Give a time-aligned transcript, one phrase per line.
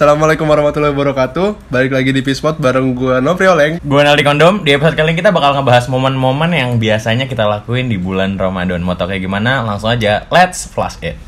[0.00, 1.68] Assalamualaikum warahmatullahi wabarakatuh.
[1.68, 3.84] Balik lagi di Pispot bareng gue Nopri Oleng.
[3.84, 7.92] Gue Naldi Kondom, di episode kali ini kita bakal ngebahas momen-momen yang biasanya kita lakuin
[7.92, 8.80] di bulan Ramadan.
[8.80, 9.60] Mau tau kayak gimana?
[9.60, 11.20] Langsung aja, let's flash it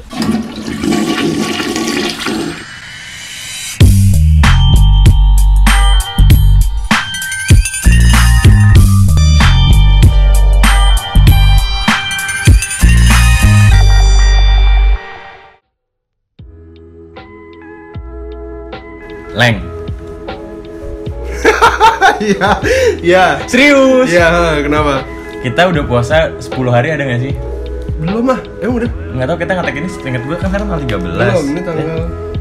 [19.32, 19.56] Leng,
[22.23, 22.48] Iya
[23.00, 24.06] Iya serius?
[24.06, 24.28] Iya
[24.60, 25.02] kenapa?
[25.40, 27.32] Kita udah puasa 10 hari ada gak sih?
[27.98, 28.90] Belum mah Emang udah?
[29.12, 31.87] Nggak tahu kita ngetek ini seingat gue kan sekarang tanggal 13 Belum Ini tanggal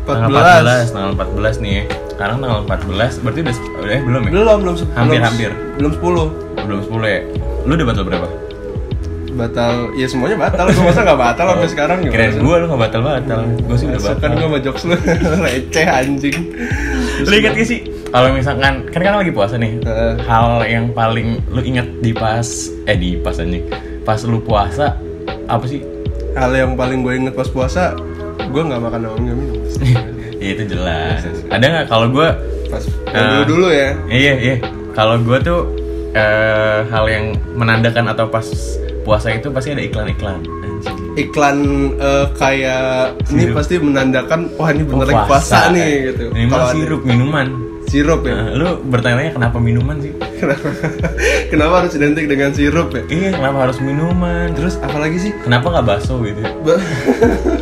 [0.01, 1.83] Tanggal 14 14, tanggal 14 nih ya.
[2.09, 4.31] Sekarang tanggal 14, berarti udah, udah eh, belum ya?
[4.31, 5.51] Belum Belum se- Hampir, belum- hampir.
[5.77, 7.19] Belum 10 Belum 10 ya?
[7.61, 8.27] Lu udah batal berapa?
[9.31, 12.39] Batal Ya semuanya batal Gue masa gak batal sampai sekarang gimana sih?
[12.39, 14.95] gue lu gak batal-batal Gue sih udah Masuk batal kan gue sama jokes lu
[15.45, 16.37] Receh anjing
[17.21, 17.79] Lu inget gak sih?
[18.07, 20.13] Kalau misalkan, kan kan lagi puasa nih Heeh.
[20.21, 22.43] Hal yang paling lu inget di pas
[22.83, 23.63] Eh di pas anjing
[24.01, 24.99] Pas lu puasa
[25.45, 25.79] Apa sih?
[26.31, 27.95] Hal yang paling gue inget pas puasa
[28.43, 29.57] Gue gak makan sama gak minum
[30.35, 32.27] ya itu jelas Ada gak kalau gue
[32.67, 33.13] Pas Eh.
[33.13, 34.55] yang dulu-dulu ya Iya iya.
[34.91, 35.59] Kalau gue tuh
[36.11, 38.43] eh, hal yang menandakan atau pas
[39.01, 40.39] puasa itu pasti ada iklan-iklan.
[41.13, 41.57] Iklan
[41.93, 42.85] eh, kayak
[43.29, 43.55] ini Sirup.
[43.55, 46.25] pasti menandakan wah ini bener Oh, lagi puasa nih gitu.
[46.31, 47.47] Minimal ada- sirup minuman.
[47.83, 48.31] Sirup ya.
[48.33, 50.15] Nah, lu bertanya kenapa minuman sih?
[50.39, 50.67] Kenapa?
[51.51, 53.03] Kenapa harus identik dengan sirup ya?
[53.05, 54.47] Iya, kenapa harus minuman?
[54.51, 55.31] Terus Terus apalagi sih?
[55.37, 56.39] kenapa nggak bakso gitu?
[56.65, 56.79] Ba-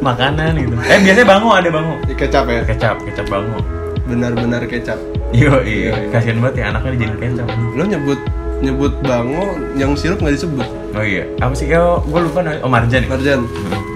[0.00, 0.74] Makanan gitu.
[0.80, 1.94] Eh biasanya bango ada bango.
[2.10, 2.64] kecap ya.
[2.64, 3.60] Kecap, kecap bango.
[4.08, 4.96] Benar-benar kecap.
[5.30, 5.92] Yo Iya, iya.
[5.94, 7.46] iya, kasihan banget ya anaknya dijadiin kecap.
[7.76, 8.18] Lo nyebut
[8.60, 9.44] nyebut bango
[9.74, 10.68] yang sirup nggak disebut.
[10.90, 11.68] Oh iya, apa sih?
[11.72, 12.60] Oh, gue lupa namanya.
[12.60, 13.02] Oh Marjan.
[13.02, 13.08] ya?
[13.08, 13.40] Marjan.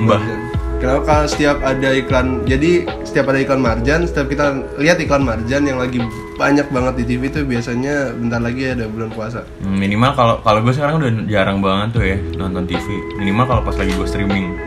[0.00, 0.18] Mbah.
[0.18, 0.40] Marjan.
[0.74, 5.64] Kenapa kalau setiap ada iklan jadi setiap ada iklan marjan setiap kita lihat iklan marjan
[5.64, 5.96] yang lagi
[6.36, 10.60] banyak banget di TV itu biasanya bentar lagi ada bulan puasa Hmm, minimal kalau kalau
[10.60, 12.84] gue sekarang udah jarang banget tuh ya nonton TV
[13.16, 14.60] minimal kalau pas lagi gue streaming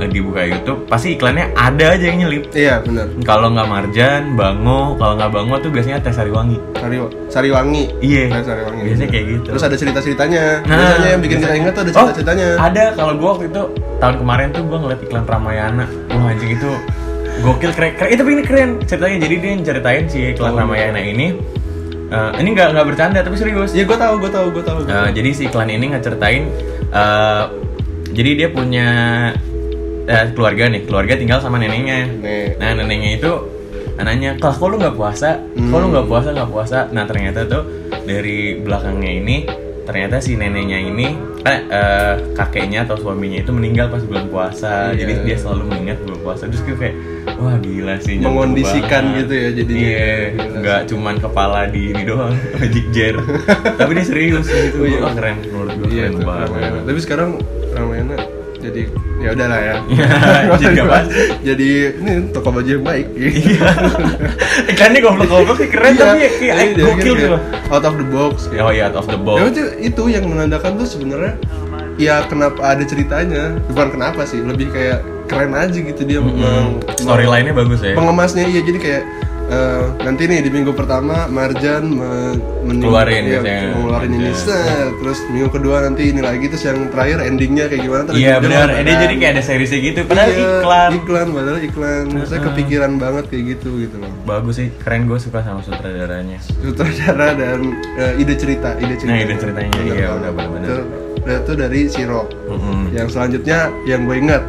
[0.00, 4.96] lagi buka YouTube pasti iklannya ada aja yang nyelip iya benar kalau nggak Marjan, Bango,
[4.96, 6.56] kalau nggak Bango tuh biasanya Teh Sariwangi.
[6.74, 6.96] Sari
[7.28, 8.32] Sariwangi Iya.
[8.32, 9.48] Teh Sariwangi Biasanya kayak gitu.
[9.52, 10.44] Terus ada cerita-ceritanya.
[10.64, 12.48] Nah, Biasanya yang bikin kita biasanya- ingat tuh ada Oh, cerita-ceritanya.
[12.58, 13.62] Ada kalau gue waktu itu
[14.00, 15.84] tahun kemarin tuh gue ngeliat iklan Ramayana.
[16.08, 16.70] Wah anjing itu
[17.40, 18.10] gokil keren, keren.
[18.10, 19.16] Itu ini keren ceritanya.
[19.20, 20.58] Jadi dia yang ceritain si iklan Oh.
[20.58, 21.26] Ramayana ini.
[22.10, 23.70] eh, ini nggak nggak bercanda tapi serius.
[23.70, 24.78] Iya, gue tahu, gue tahu, gue tahu.
[24.82, 26.42] Nah, jadi si iklan ini ngeceritain
[26.90, 27.44] eh
[28.10, 28.88] jadi dia punya
[30.10, 32.10] eh, keluarga nih, keluarga tinggal sama neneknya.
[32.10, 32.58] Nih.
[32.58, 33.32] Nah, neneknya itu
[33.94, 35.38] anaknya, "Kak, kok lu nggak puasa?
[35.54, 37.62] Kok lu nggak puasa, nggak puasa?" Nah, ternyata tuh
[38.02, 39.36] dari belakangnya ini
[39.80, 44.92] ternyata si neneknya ini eh, eh, kakeknya atau suaminya itu meninggal pas bulan puasa.
[44.92, 45.02] Iya.
[45.02, 46.42] Jadi dia selalu mengingat bulan puasa.
[46.46, 46.96] Terus gue kayak,
[47.40, 49.80] "Wah, gila sih." Mengondisikan banget." gitu ya jadinya.
[49.80, 50.14] Iya,
[50.60, 53.14] nggak cuman kepala di ini doang, magic jar.
[53.80, 54.84] Tapi dia serius gitu.
[54.84, 55.00] Oh, iya.
[55.00, 56.82] Wah, keren menurut gue Iya, keren banget.
[56.86, 57.30] Tapi sekarang
[57.72, 58.16] Ramayana
[58.60, 58.82] jadi
[59.20, 59.74] ya udahlah ya.
[60.62, 61.04] jadi apaan?
[61.42, 63.06] jadi ini toko baju yang baik.
[63.12, 63.68] Iya.
[64.66, 66.00] Iklannya goblok-goblok sih keren Iya.
[66.00, 67.36] tapi kayak Iya, gokil gitu.
[67.68, 68.34] Out of the box.
[68.50, 69.38] Oh iya, out of the Ya box.
[69.50, 71.36] itu, itu yang menandakan tuh sebenarnya
[71.96, 77.52] ya kenapa ada ceritanya bukan kenapa sih lebih kayak keren aja gitu dia meng- Storyline-nya
[77.52, 77.92] bagus ya.
[77.92, 79.02] pengemasnya iya jadi kayak
[79.50, 84.94] eh, nanti nih di minggu pertama Marjan me- mening- Keluarin iya, biasanya, ngeluarin ini set.
[84.96, 88.66] terus minggu kedua nanti ini lagi terus yang terakhir endingnya kayak gimana terus Iya benar.
[88.78, 90.00] Dia jadi kayak ada seriesnya gitu.
[90.04, 90.90] Padahal Iya, iklan.
[90.96, 95.40] iklan padahal iklan saya kepikiran banget kayak gitu gitu loh Bagus sih, keren gue suka
[95.40, 96.38] sama sutradaranya.
[96.40, 97.58] sutradara dan
[97.96, 100.68] eh, ide cerita ide cerita Nah, ide ceritanya, iya, udah benar-benar.
[100.70, 100.78] itu,
[101.28, 102.92] itu dari Siro Mm-mm.
[102.92, 104.42] yang selanjutnya yang gue ingat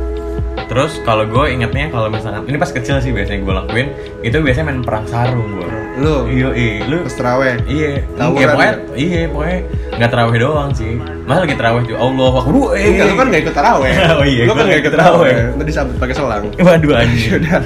[0.71, 3.87] Terus kalau gue ingetnya kalau misalkan ini pas kecil sih biasanya gue lakuin
[4.23, 5.80] itu biasanya main perang sarung gue.
[6.01, 8.95] Lu Iya, iya, lu pas terawih Iya, Tawuran iya pokoknya, ya?
[8.97, 9.59] iya pokoknya
[9.91, 10.93] nggak terawih doang sih.
[11.21, 12.73] Masa lagi terawih tuh Allah akbar.
[12.73, 14.93] Eh, Enggak, lu kan gak ikut taraweh Oh iya, Lu kan nggak gak ikut ikut
[14.97, 15.31] taraweh.
[15.31, 17.29] taraweh Tadi disambut pakai selang Waduh anjir.
[17.39, 17.59] Udah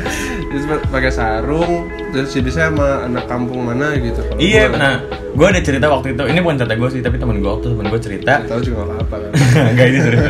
[0.46, 1.74] Terus pakai sarung
[2.10, 4.94] Terus ya biasanya sama anak kampung mana gitu Iya, gua- nah,
[5.32, 6.24] gue ada cerita waktu itu.
[6.26, 8.34] Ini bukan cerita gue sih, tapi temen gue waktu temen gue cerita.
[8.42, 9.32] Tahu juga gak apa-apa kan
[9.70, 10.24] Enggak ini serius.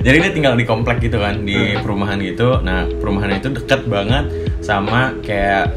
[0.00, 2.58] Jadi dia tinggal di komplek gitu kan, di perumahan gitu.
[2.60, 4.24] Nah, perumahan itu deket banget
[4.58, 5.70] sama kayak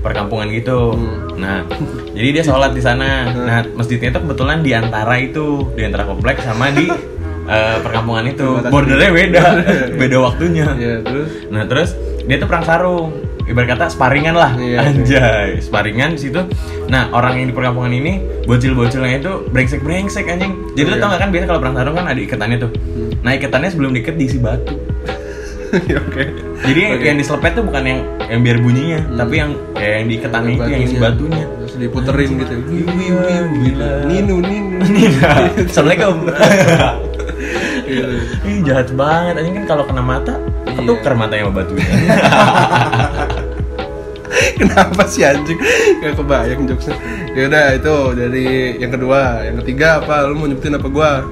[0.00, 0.96] perkampungan gitu.
[1.36, 1.64] Nah,
[2.12, 3.28] jadi dia sholat di sana.
[3.30, 6.88] Nah, masjidnya itu kebetulan di antara itu, di antara komplek sama di
[7.54, 8.64] eh, perkampungan itu.
[8.66, 9.44] Bordernya beda,
[10.00, 10.66] beda waktunya.
[10.74, 11.28] Iya terus?
[11.48, 11.90] Nah terus
[12.24, 13.10] dia tuh perang sarung.
[13.50, 14.54] Ibarat kata sparingan lah.
[14.54, 16.38] Iya, anjay sparingan di situ.
[16.86, 20.54] Nah orang yang di perkampungan ini bocil-bocilnya itu brengsek-brengsek anjing.
[20.78, 21.02] Jadi Oh, lu iya.
[21.02, 22.70] tau gak kan biasa kalau perang sarung kan ada ikatannya tuh.
[23.26, 24.78] Nah ikatannya sebelum diikat diisi batu
[26.06, 26.24] Oke.
[26.66, 27.04] Jadi Oke.
[27.06, 30.82] yang diselepet tuh bukan yang yang biar bunyinya, tapi yang kayak yang diiketannya itu yang
[30.82, 31.44] isi batunya.
[31.46, 32.54] Terus diputerin gitu.
[32.66, 33.16] Wiu, wiu,
[33.54, 33.74] wiu.
[34.06, 34.78] Ninu ninu.
[35.70, 36.16] Assalamualaikum.
[38.46, 40.34] Ih jahat banget, anjing kan kalau kena mata
[40.70, 40.86] Iya.
[40.86, 41.88] ketukar matanya sama batunya.
[44.60, 45.58] Kenapa sih anjing?
[45.98, 46.96] Gak kebayang jokesnya.
[47.34, 48.46] Ya udah itu dari
[48.78, 50.28] yang kedua, yang ketiga apa?
[50.30, 51.24] Lu mau nyebutin apa gua?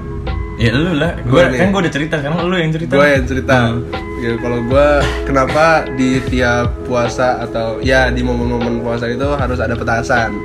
[0.59, 2.93] Ya lu lah, Gua gua kan gua udah cerita, sekarang lu yang cerita.
[2.99, 3.57] Gua yang cerita.
[3.71, 3.87] Hmm.
[4.19, 4.87] Ya kalau gua
[5.23, 10.35] kenapa di tiap puasa atau ya di momen-momen puasa itu harus ada petasan.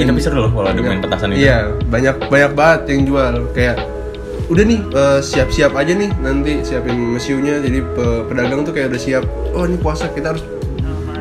[0.00, 1.44] Ih, tapi seru loh kalau ada main petasan itu.
[1.44, 3.76] Iya, banyak banyak banget yang jual kayak
[4.48, 9.00] udah nih eh, siap-siap aja nih nanti siapin mesiunya jadi pe- pedagang tuh kayak udah
[9.00, 9.24] siap.
[9.52, 10.40] Oh, ini puasa kita harus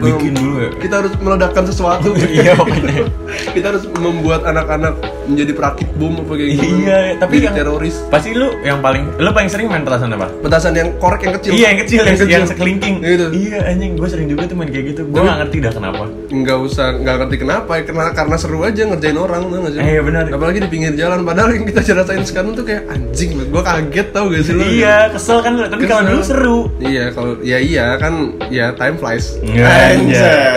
[0.03, 0.69] Bikin dulu ya.
[0.75, 2.09] Kita harus meledakkan sesuatu.
[2.31, 3.05] Iya, pokoknya.
[3.55, 4.93] kita harus membuat anak-anak
[5.23, 6.65] menjadi perakit bom apa kayak gitu.
[6.81, 7.95] Iya, tapi Jadi yang teroris.
[8.07, 10.27] Pasti lu yang paling lu paling sering main petasan apa?
[10.41, 11.51] Petasan yang korek yang kecil.
[11.51, 12.95] Iya yang kecil, yang, yang sekelingking.
[12.99, 13.25] Gitu.
[13.31, 15.01] Iya anjing, gue sering juga tuh main kayak gitu.
[15.05, 16.03] Gue gak ngerti dah kenapa.
[16.31, 19.79] nggak usah nggak ngerti kenapa ya karena karena seru aja ngerjain orang tuh nggak sih
[19.79, 20.23] Eh, iya benar.
[20.25, 24.31] apalagi di pinggir jalan padahal yang kita rasain sekarang tuh kayak anjing gue kaget tau
[24.31, 25.67] gak sih lu Iya, kesel kan lu.
[25.67, 26.59] Tapi kalau dulu seru.
[26.79, 28.13] iya kalau ya iya kan
[28.47, 29.67] ya time flies Iya.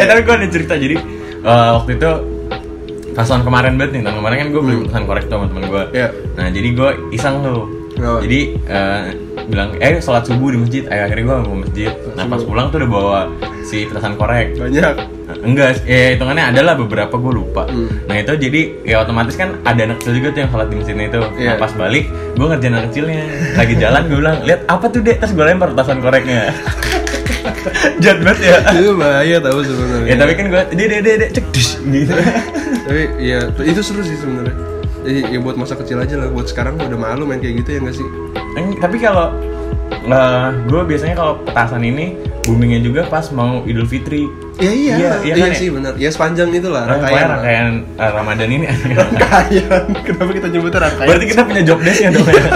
[0.00, 0.96] Eh tapi gue ada cerita jadi
[1.44, 2.10] eh, waktu itu
[3.14, 5.64] pas tahun kemarin banget nih tahun kemarin kan gue beli petasan korek tuh sama temen
[5.70, 5.84] gue.
[5.94, 6.08] Iya.
[6.34, 7.62] Nah jadi gue iseng tuh.
[7.94, 8.18] Kenapa?
[8.26, 9.02] Jadi eh,
[9.46, 10.82] bilang eh sholat subuh di masjid.
[10.90, 11.90] Eh, akhirnya gue mau masjid.
[12.18, 13.20] Nah pas pulang tuh udah bawa
[13.62, 14.58] si petasan korek.
[14.58, 15.14] banyak
[15.44, 17.68] Enggak, eh hitungannya adalah beberapa gue lupa.
[17.68, 17.88] Hmm.
[18.08, 21.06] Nah itu jadi ya otomatis kan ada anak kecil juga tuh yang sholat di masjidnya
[21.08, 21.20] itu.
[21.36, 21.48] Iya.
[21.52, 23.22] Nah pas balik, gue ngerjain anak kecilnya.
[23.56, 25.16] Lagi jalan gue bilang, lihat apa tuh dek?
[25.20, 26.52] Terus gue lempar petasan koreknya.
[28.02, 28.56] Jahat banget ya.
[28.72, 32.14] itu bahaya tau sebenarnya ya tapi kan gue, dek dek cek dus gitu.
[32.84, 34.56] tapi ya itu seru sih sebenarnya
[35.04, 37.80] jadi ya buat masa kecil aja lah buat sekarang udah malu main kayak gitu ya
[37.84, 38.06] nggak sih
[38.54, 39.34] Eng, tapi kalau
[40.68, 44.28] gue biasanya kalau petasan ini boomingnya juga pas mau Idul Fitri.
[44.60, 45.56] ya iya Iya, iya, iya kan ya?
[45.56, 48.64] sih benar ya sepanjang itulah Rangkaian rangkaian eh, Ramadan ini.
[48.68, 52.42] rangkaian kenapa kita nyebutnya rangkaian Berarti kita punya job desk ya dong ya.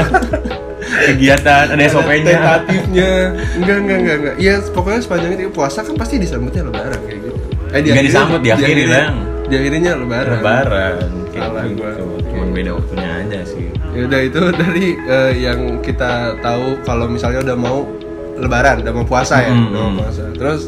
[0.89, 2.25] Kegiatan, ada SOP-nya.
[2.27, 3.11] tentatifnya
[3.55, 7.31] enggak enggak enggak enggak ya pokoknya sepanjang itu puasa kan pasti disambutnya lebaran kayak gitu
[7.69, 9.15] eh Nggak disambut, diakhiri, diakhiri- Lang.
[9.47, 10.97] diakhirinya lebaran Lebaran
[11.29, 11.77] kayak Salah gitu.
[11.79, 11.91] gua.
[12.25, 13.67] Cuman beda waktunya aja sih.
[13.89, 17.89] ya udah itu dari eh, yang kita tahu kalau misalnya udah mau
[18.35, 19.99] lebaran udah mau puasa ya Hmm, udah mau hmm.
[19.99, 20.61] puasa terus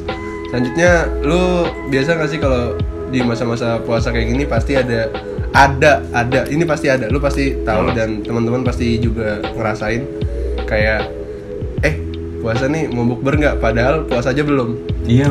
[0.46, 0.90] selanjutnya
[1.20, 1.42] lu
[1.86, 2.74] biasa nggak sih kalau
[3.06, 5.06] di masa-masa puasa kayak gini pasti ada
[5.52, 7.94] ada ada ini pasti ada lu pasti tahu Hmm.
[7.94, 10.02] dan teman-teman pasti juga ngerasain
[10.62, 11.10] kayak
[11.80, 11.94] eh
[12.38, 15.26] puasa nih mau bukber nggak padahal puasa aja belum Iya.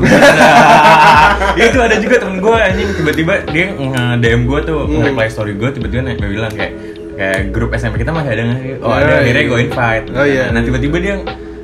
[1.55, 4.99] Iya itu ada juga temen gue anjing tiba-tiba dia nge-DM gue tuh, Hmm.
[4.99, 6.73] nge-reply story gue tiba-tiba nih dia bilang kayak
[7.15, 8.71] kayak grup SMP kita masih ada nggak sih?
[8.79, 9.17] Oh ada, iya.
[9.21, 10.05] akhirnya gue invite.
[10.09, 10.43] Oh, iya.
[10.49, 11.15] Nah tiba-tiba dia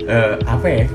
[0.05, 0.85] eh, apa ya?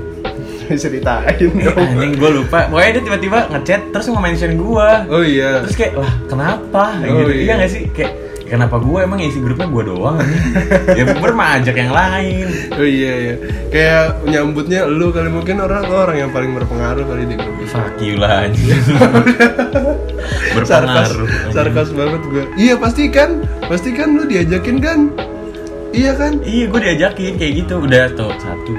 [0.83, 2.67] ceritain Anjing gue lupa.
[2.67, 4.89] Pokoknya dia tiba-tiba ngechat terus nge-mention gue.
[5.09, 6.83] oh iya Terus kayak lah kenapa?
[7.05, 7.31] Oh, gitu.
[7.31, 7.43] iya.
[7.43, 7.83] Iya gak sih?
[7.91, 8.11] Kayak
[8.51, 10.19] kenapa gue emang isi grupnya gue doang?
[10.99, 12.47] ya mah ajak yang lain.
[12.75, 13.35] Oh iya iya.
[13.71, 17.71] Kayak nyambutnya lu kali mungkin orang orang yang paling berpengaruh kali di grup itu.
[17.71, 18.75] Fuck you lah anjing.
[20.61, 21.27] Sarkas, Berpengaruh.
[21.55, 22.43] sarkas banget gue.
[22.59, 24.99] Iya pasti kan, pasti kan lu diajakin kan?
[25.91, 26.39] Iya kan?
[26.43, 27.73] Iya, gue diajakin kayak gitu.
[27.83, 28.71] Udah tuh satu,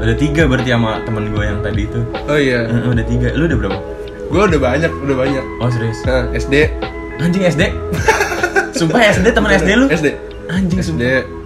[0.00, 2.00] udah tiga berarti sama temen gue yang tadi itu.
[2.26, 2.66] Oh iya.
[2.66, 3.28] Eh, udah tiga.
[3.34, 3.78] Lu udah berapa?
[4.28, 5.44] Gue udah banyak, udah banyak.
[5.62, 6.00] Oh serius?
[6.08, 6.54] Nah, SD,
[7.22, 7.62] Anjing SD.
[8.78, 9.86] Sumpah SD temen SD lu?
[9.86, 10.08] SD,
[10.50, 11.42] Anjing SD, sumpah.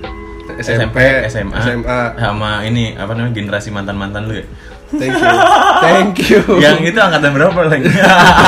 [0.59, 0.99] SMP,
[1.31, 2.01] SMA, SMA.
[2.19, 4.47] sama ini apa namanya generasi mantan mantan lu ya?
[4.89, 5.37] Thank you,
[5.85, 7.93] thank you, yang itu angkatan berapa lagi?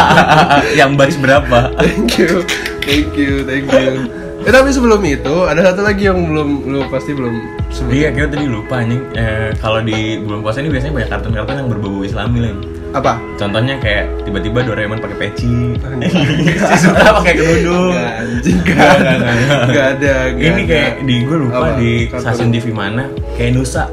[0.81, 1.77] yang baris berapa?
[1.77, 2.43] thank you,
[2.81, 4.20] thank you, thank you.
[4.41, 7.35] Eh tapi sebelum itu ada satu lagi yang belum lu pasti belum
[7.69, 7.93] sebut.
[7.93, 9.03] Iya, kita tadi lupa anjing.
[9.13, 12.55] Eh, kalau di bulan puasa ini biasanya banyak kartun-kartun yang berbau Islami lah.
[12.91, 13.13] Apa?
[13.37, 17.95] Contohnya kayak tiba-tiba Doraemon pakai peci, si Sutra pakai kerudung.
[17.95, 19.63] Nggak, anjing Nggak, nggak nggak, nggak, nggak.
[19.69, 20.15] Nggak ada.
[20.35, 21.69] Ini kayak di gue lupa Apa?
[21.79, 23.05] di stasiun TV mana
[23.37, 23.85] kayak Nusa.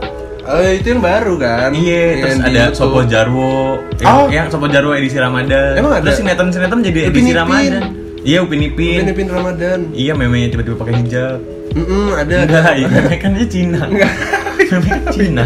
[0.48, 1.76] Oh itu yang baru kan?
[1.76, 2.80] Iya, terus ada YouTube.
[2.80, 3.84] Sopo Jarwo.
[4.00, 4.28] Yang, Oh.
[4.32, 5.76] yang Sopo Jarwo edisi Ramadan.
[5.76, 6.08] Emang ada?
[6.08, 7.36] Terus sinetron-sinetron jadi edisi.
[7.36, 7.84] Ramadan.
[8.28, 9.08] Iya, Upin Ipin.
[9.08, 9.80] Upin Ipin Ramadan.
[9.96, 11.40] Iya, memenya tiba-tiba pakai hijab.
[11.72, 12.36] Mm ada.
[12.44, 13.82] Enggak, iya, meme kan dia Cina.
[13.88, 15.46] Meme kan Cina.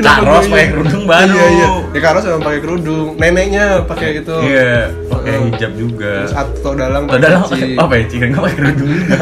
[0.00, 0.72] Karos pakai iya?
[0.72, 1.36] kerudung baru.
[1.36, 1.68] Iya iya.
[1.92, 3.08] Ya Karos emang pakai kerudung.
[3.20, 4.36] Neneknya pakai itu.
[4.48, 5.44] Iya, pakai Heeh.
[5.52, 6.12] hijab juga.
[6.24, 7.76] Terus atau dalang Atau dalam peci.
[7.76, 9.18] apa peci kan nggak pakai kerudung juga.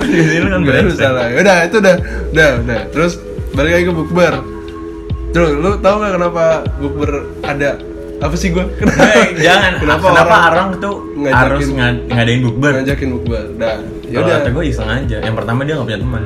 [0.00, 0.96] Di sini lu kan brengsek.
[0.96, 1.24] salah.
[1.28, 1.94] Udah itu udah,
[2.32, 2.80] udah, udah.
[2.88, 3.12] Terus
[3.52, 4.34] balik lagi ke bukber.
[5.36, 6.44] Terus lu tahu nggak kenapa
[6.80, 7.10] bukber
[7.44, 7.70] ada
[8.24, 8.64] apa sih gua?
[8.72, 9.72] Hei, jangan.
[9.76, 12.72] Kenapa, Kenapa, orang, orang, tuh ngajakin- harus ngad- ngadain bukber?
[12.74, 13.44] ngajakin bukber?
[13.54, 13.76] Dah.
[14.02, 14.36] Ya Kalau udah.
[14.38, 15.16] kata gue iseng aja.
[15.18, 16.22] Yang pertama dia nggak punya teman.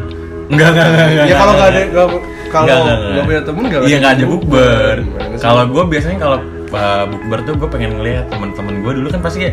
[0.49, 1.27] Enggak, enggak, enggak.
[1.27, 1.81] Ya kalau nggak ada
[2.49, 3.11] Kalau Nggak, nggak, nggak.
[3.13, 4.97] nggak punya temen nggak Iya nggak ada bukber.
[5.37, 6.39] Kalau gue biasanya kalau
[6.71, 9.53] uh, bukber tuh gue pengen ngeliat teman-teman gue dulu kan pasti uh,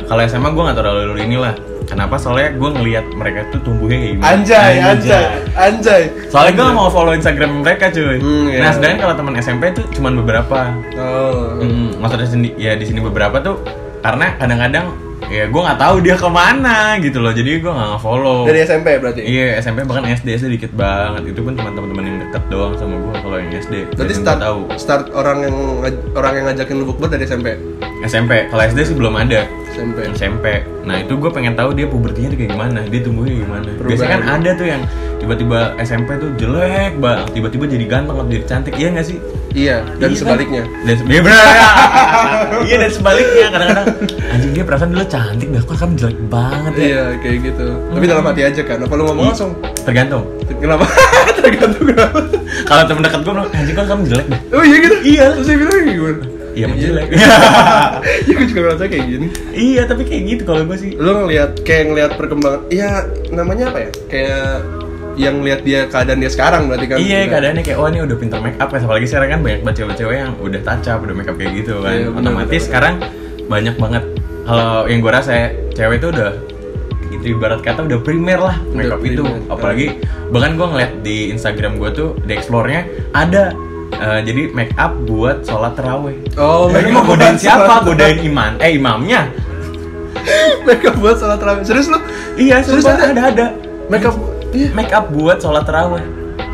[0.00, 1.54] kalau SMA gue nggak terlalu inilah.
[1.84, 2.16] Kenapa?
[2.16, 4.30] Soalnya gue ngeliat mereka tuh tumbuhnya kayak gimana.
[4.34, 5.24] Anjay, anjay,
[5.54, 6.02] anjay.
[6.32, 8.18] Soalnya gue mau follow Instagram mereka cuy.
[8.18, 8.60] Hmm, iya.
[8.64, 10.58] Nah sedangkan kalau teman SMP tuh cuman beberapa.
[10.96, 11.60] Oh.
[11.60, 13.60] Hmm, maksudnya sendiri ya di sini beberapa tuh
[14.00, 14.92] karena kadang-kadang
[15.32, 17.32] ya gue nggak tahu dia ke mana gitu loh.
[17.32, 18.48] Jadi gue nggak follow.
[18.48, 19.20] Dari SMP berarti.
[19.24, 22.96] Iya SMP bahkan SD SD dikit banget itu pun cuma teman-teman yang deket doang sama
[23.00, 23.74] gue kalau yang SD.
[23.96, 25.56] Berarti start tahu start orang yang
[26.16, 27.56] orang yang ngajakin lu bukber dari SMP.
[28.04, 29.98] SMP kalau SD sih belum ada SMP.
[30.14, 30.46] SMP
[30.82, 34.20] nah itu gue pengen tahu dia pubertinya tuh kayak gimana dia tumbuhnya gimana biasanya kan
[34.20, 34.38] Perubahan.
[34.38, 34.82] ada tuh yang
[35.16, 39.18] tiba-tiba SMP tuh jelek banget tiba-tiba jadi ganteng atau jadi cantik iya nggak sih
[39.54, 40.18] Iya, dan Iya kan?
[40.18, 40.62] sebaliknya.
[40.82, 41.38] dan se- iya bener
[42.66, 43.86] iya dan sebaliknya kadang-kadang
[44.26, 47.66] anjing dia perasaan dulu cantik dah kok kamu jelek banget ya Iya, kayak gitu.
[47.88, 48.78] Tapi dalam hati aja kan.
[48.80, 49.54] Apa lu ngomong langsung?
[49.80, 50.26] tergantung
[50.56, 50.90] Kenapa?
[51.38, 52.18] Tergantung kenapa?
[52.64, 54.96] kalau temen dekat gue bilang anjing kok kamu jelek deh Oh iya gitu.
[55.06, 55.24] Iya.
[55.32, 56.22] Terus dia bilang gimana?
[56.54, 57.06] Iya emang jelek
[58.24, 59.26] Iya, gue juga ngerasa kayak gini.
[59.52, 62.60] iya tapi kayak gitu kalau gue sih Lu ngelihat kayak ngelihat perkembangan.
[62.68, 62.90] Iya,
[63.30, 63.90] namanya apa ya?
[64.06, 64.48] Kayak
[65.14, 66.96] yang lihat dia keadaan dia sekarang berarti kan.
[66.98, 67.30] Iya Udah.
[67.30, 70.16] keadaannya kayak oh ini udah pinter make up ya apalagi sekarang kan banyak banget cewek-cewek
[70.18, 72.94] yang udah touch up udah make up kayak gitu kan Iya, bener, otomatis bener, sekarang
[73.44, 74.04] banyak banget
[74.44, 76.30] kalau yang gue rasa ya, cewek itu udah
[77.06, 79.46] itu ibarat kata udah primer lah make up itu primer.
[79.48, 79.86] apalagi
[80.28, 82.82] bahkan gue ngeliat di Instagram gue tuh di explore-nya
[83.14, 83.54] ada
[83.94, 87.82] eh, jadi make up buat sholat terawih Oh, Ini mau godain siapa?
[87.82, 88.58] Godain iman?
[88.58, 89.30] Eh imamnya?
[90.66, 91.62] Makeup buat salat terawih.
[91.68, 91.98] Serius lu?
[92.40, 93.12] Iya, Serius ada?
[93.12, 93.46] ada ada.
[93.92, 94.16] Makeup
[94.56, 94.72] iya.
[94.72, 96.04] Make up buat sholat terawih.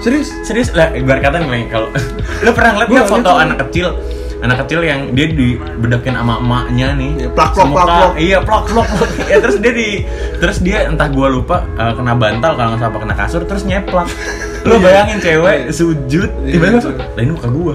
[0.00, 0.32] Serius?
[0.42, 1.88] Serius lah, ibarat kata nih kalau
[2.44, 3.94] lu pernah nggak foto anak kecil
[4.40, 8.12] anak kecil yang dia dibedakin sama emaknya nih Iya, plak, plak, plak, plak.
[8.16, 8.88] iya plak plak
[9.30, 9.88] ya terus dia di
[10.37, 14.09] terus dia entah gua lupa eh, kena bantal kalau nggak salah kena kasur terus nyeplak
[14.61, 17.73] lu bayangin cewek sujud Iya, tiba-tiba lah ini muka gua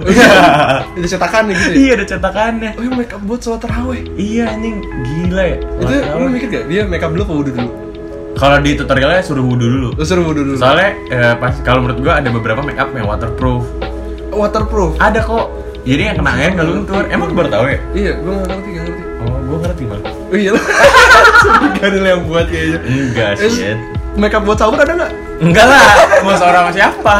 [0.98, 1.74] Itu cetakan nih gitu ya?
[1.76, 4.02] iya ada cetakannya Oh, iya makeup buat salat terawih.
[4.16, 6.30] iya anjing gila ya Itu Sholat lu terawih.
[6.32, 6.64] mikir gak?
[6.68, 7.70] Dia makeup dulu apa wudhu dulu?
[8.36, 10.58] kalau di tutorialnya suruh wudhu dulu Lu suruh wudhu dulu.
[10.58, 13.64] soalnya eh, pas kalau menurut gua ada beberapa make up yang waterproof
[14.30, 15.00] waterproof.
[15.00, 15.46] ada kok
[15.86, 18.70] jadi yang kena air nggak luntur emang lu baru tahu ya Iya, gua gak ngerti,
[18.72, 19.04] gak ngerti.
[19.22, 20.64] oh gua ngerti bang Oh iya lah.
[21.72, 22.80] Gak ada yang buat kayaknya.
[22.84, 23.78] enggak Eh, sih
[24.16, 25.12] Makeup buat sahur ada nggak?
[25.38, 25.84] enggak lah
[26.20, 27.16] mau sahur sama siapa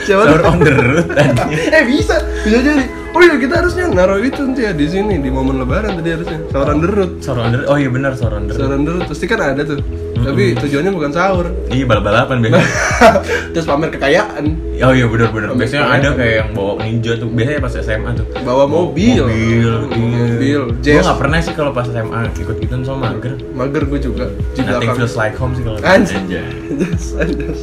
[0.00, 2.84] Siapa sahur on the road tadi Eh bisa, bisa jadi.
[3.10, 6.38] Oh iya kita harusnya naruh itu nanti ya di sini di momen lebaran tadi harusnya.
[6.46, 7.10] Sahur on the road.
[7.18, 9.04] sahur on the road oh iya benar sahur on the road Sahur on the road
[9.06, 9.78] pasti kan ada tuh.
[10.16, 11.46] Tapi tujuannya bukan sahur.
[11.68, 12.68] iya balap balapan biasanya
[13.52, 14.44] Terus pamer kekayaan.
[14.78, 16.02] oh iya benar benar Pamer biasanya kekayaan.
[16.02, 19.22] ada kayak yang bawa ninja tuh biasanya pas SMA tuh Bawa mobil.
[19.22, 19.74] mobil iya.
[19.92, 20.60] mobil.
[20.66, 21.02] gua Jazz.
[21.02, 24.68] nggak pernah sih kalau pas SMA ikut ikutan sama mager Mager gue juga di nothing
[24.82, 24.96] belakang.
[24.96, 25.78] feels like home sih kalau.
[25.80, 27.60] Anjas, anjas.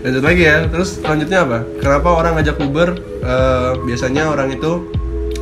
[0.00, 0.56] Lanjut lagi ya.
[0.66, 1.58] Terus selanjutnya apa?
[1.78, 2.90] Kenapa orang ngajak Uber?
[3.20, 4.84] eh, biasanya orang itu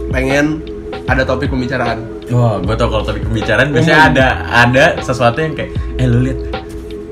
[0.09, 0.63] pengen
[1.05, 1.99] ada topik pembicaraan.
[2.33, 6.39] Wah, gue tau kalau topik pembicaraan biasanya ada ada sesuatu yang kayak, eh lu lihat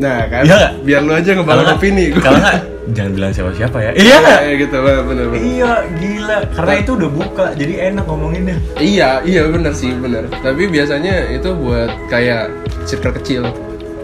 [0.00, 0.69] Nah kan, nggak?
[0.81, 2.09] biar lu aja nggak- opini.
[2.25, 2.57] Kalau nggak,
[2.97, 3.91] jangan bilang siapa-siapa ya.
[3.93, 4.17] Iya?
[4.17, 5.25] Iya gitu, bener bener.
[5.37, 6.39] Iya, gila.
[6.57, 8.57] Karena itu udah buka, jadi enak ngomonginnya.
[8.81, 10.25] Iya, iya bener sih, bener.
[10.33, 12.49] Tapi biasanya itu buat kayak
[12.89, 13.45] circle kecil.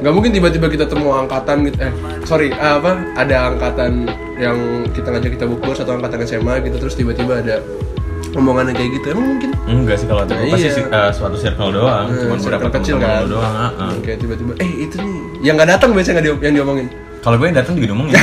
[0.04, 1.80] Nggak mungkin tiba-tiba kita temu angkatan gitu.
[1.80, 1.92] Eh,
[2.28, 3.16] sorry, apa?
[3.16, 4.04] Ada angkatan
[4.36, 4.56] yang
[4.92, 7.64] kita ngajak kita bukber satu angkatan SMA gitu, terus tiba-tiba ada
[8.36, 9.06] omongan yang kayak gitu.
[9.10, 9.50] Emang mungkin?
[9.66, 10.72] Enggak sih kalau itu Nah, pasti iya.
[10.72, 13.24] sih, eh, suatu circle doang, Eh, cuma beberapa kecil kan.
[13.24, 13.42] doang.
[13.42, 13.90] ah, ah.
[13.98, 15.18] Kayak tiba-tiba, eh itu nih.
[15.42, 16.86] Yang nggak datang biasanya nggak di- yang diomongin.
[17.18, 18.14] Kalau gue yang datang juga ngomongin.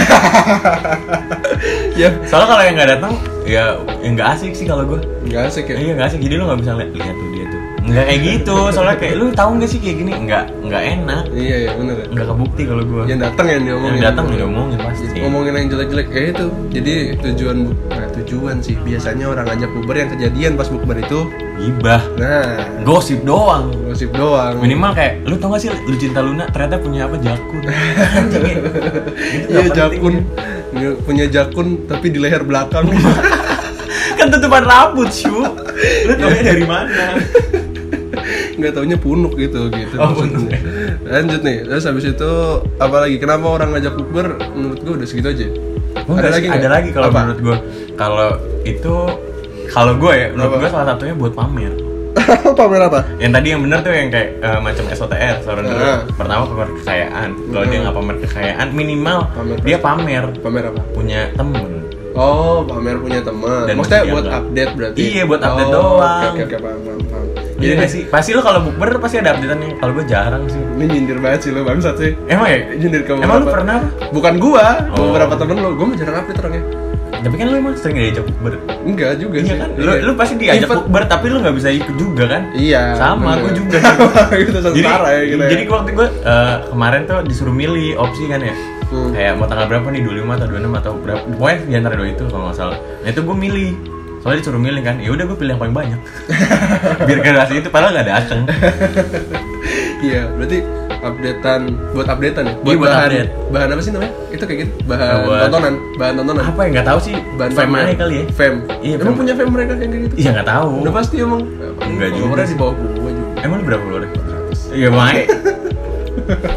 [1.96, 3.64] ya, Soalnya kalau yang nggak datang, ya
[4.00, 5.00] yang nggak asik sih kalau gue.
[5.26, 5.76] nggak asik ya.
[5.78, 7.63] Iya nggak asik, jadi lu nggak bisa lihat lihat tuh dia tuh.
[7.94, 10.12] Nggak kayak gitu, soalnya kayak lu tahu nggak sih kayak gini?
[10.20, 12.06] Nggak nggak enak, Iya, iya bener ya.
[12.10, 13.04] nggak kebukti kalau gue.
[13.06, 13.94] Yang datang yang diomongin.
[13.94, 15.06] Yang datang udah ngomongin pasti.
[15.14, 17.58] ngomongin yang jelek-jelek ya itu jadi tujuan
[17.88, 21.20] nah tujuan sih biasanya orang ngajak bukber yang kejadian pas bukber itu
[21.54, 22.50] Gibah, nah
[22.82, 23.70] gosip doang.
[23.86, 27.62] gosip doang Minimal kayak lu tau gak sih lu cinta Luna ternyata punya apa jakun.
[28.34, 29.62] Ya.
[29.62, 30.14] Iya jakun
[30.74, 32.98] Nggak punya jakun tapi di leher belakang ya.
[34.18, 35.46] Kan tutupan rambut, Syu.
[36.04, 36.90] Lu tau dari mana?
[38.54, 40.58] nggak taunya punuk gitu gitu Oh, maksudnya.
[41.04, 42.32] lanjut nih terus habis itu
[42.76, 45.48] apa lagi kenapa orang ngajak bukber menurut gua udah segitu aja
[46.04, 46.72] Oh, ada lagi ada nggak?
[46.74, 47.58] lagi kalau menurut gue.
[47.94, 48.30] Kalau
[48.64, 48.96] itu
[49.70, 51.74] kalau gue ya menurut gue salah satunya buat pamer.
[52.60, 55.80] pamer apa Yang tadi yang bener tuh yang kayak eh, macam SOTR saran dulu.
[55.80, 56.00] Ah.
[56.10, 57.30] Pertama pamer kekayaan.
[57.48, 57.84] Kalau dia Hmm.
[57.84, 61.72] nggak pamer kekayaan, minimal Pamer dia pamer pamer apa punya temen.
[62.12, 63.64] Oh, pamer punya teman.
[63.64, 65.00] Dan Maksudnya buat update berarti.
[65.00, 66.04] Iya, buat update oh, doang.
[66.28, 67.28] Oke, oke, oke, paham, paham, paham.
[67.64, 68.04] Iya nggak sih?
[68.06, 69.78] Pasti lo kalau bukber pasti ada updateannya.
[69.78, 70.60] Kalau gue jarang sih.
[70.60, 72.12] Ini nyindir banget sih lo bangsat sih.
[72.26, 72.60] Emang ya?
[72.74, 73.78] Nyindir ke Emang lu beberapa- pernah?
[74.10, 75.10] Bukan gua, Oh.
[75.10, 75.70] beberapa temen lo.
[75.74, 76.64] Gua mah jarang update orangnya.
[77.24, 78.54] Tapi kan lu emang sering diajak bukber.
[78.84, 79.56] Enggak juga Iya sih.
[79.56, 79.70] kan?
[79.78, 82.42] Lu, lu pasti diajak Event- bukber tapi lu nggak bisa ikut juga kan?
[82.52, 82.84] Iya.
[82.94, 83.40] Sama, bener.
[83.40, 83.78] gue juga.
[84.44, 85.40] gitu jadi, ya gitu.
[85.40, 85.50] ya.
[85.50, 88.52] jadi waktu gue eh, kemarin tuh disuruh milih opsi kan ya.
[88.92, 89.10] Hmm.
[89.10, 91.24] Kayak mau tanggal berapa nih 25 atau 26 atau berapa.
[91.32, 92.78] Pokoknya di antara dua itu kalau nggak salah.
[93.00, 93.70] Nah itu gue milih.
[94.24, 94.96] Soalnya disuruh milih kan.
[94.98, 96.00] Ya udah gue pilih yang paling banyak.
[97.08, 98.42] Biar generasi itu padahal nggak dateng.
[100.04, 100.60] Iya, berarti
[101.00, 101.62] updatean
[101.96, 102.54] buat updatean ya?
[102.58, 103.30] Iya, buat bahan, update.
[103.50, 104.14] Bahan apa sih namanya?
[104.28, 104.72] Itu kayak gitu.
[104.84, 106.44] Bahan Buat- tontonan, bahan tontonan.
[106.44, 107.16] Apa ya nggak tahu sih.
[107.40, 107.84] Bahan Fame pamer.
[107.88, 108.24] aja kali ya.
[108.30, 108.58] Fame.
[108.84, 109.16] Iya, emang fame.
[109.16, 110.16] punya fame mereka kayak gitu?
[110.20, 110.72] Iya nggak tahu.
[110.84, 111.42] Udah pasti emang.
[111.80, 112.52] Enggak juga Umurnya sih.
[112.52, 113.32] di bawah gua juga.
[113.40, 114.04] Emang lu berapa follower?
[114.74, 115.24] Iya makanya.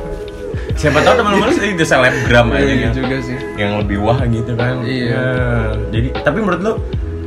[0.76, 3.36] Siapa tahu teman-teman lu itu selebgram aja Iya yang, juga sih.
[3.56, 4.82] yang lebih wah gitu kan.
[4.82, 5.06] Iya.
[5.08, 5.24] Ya,
[5.88, 6.72] Jadi tapi menurut lu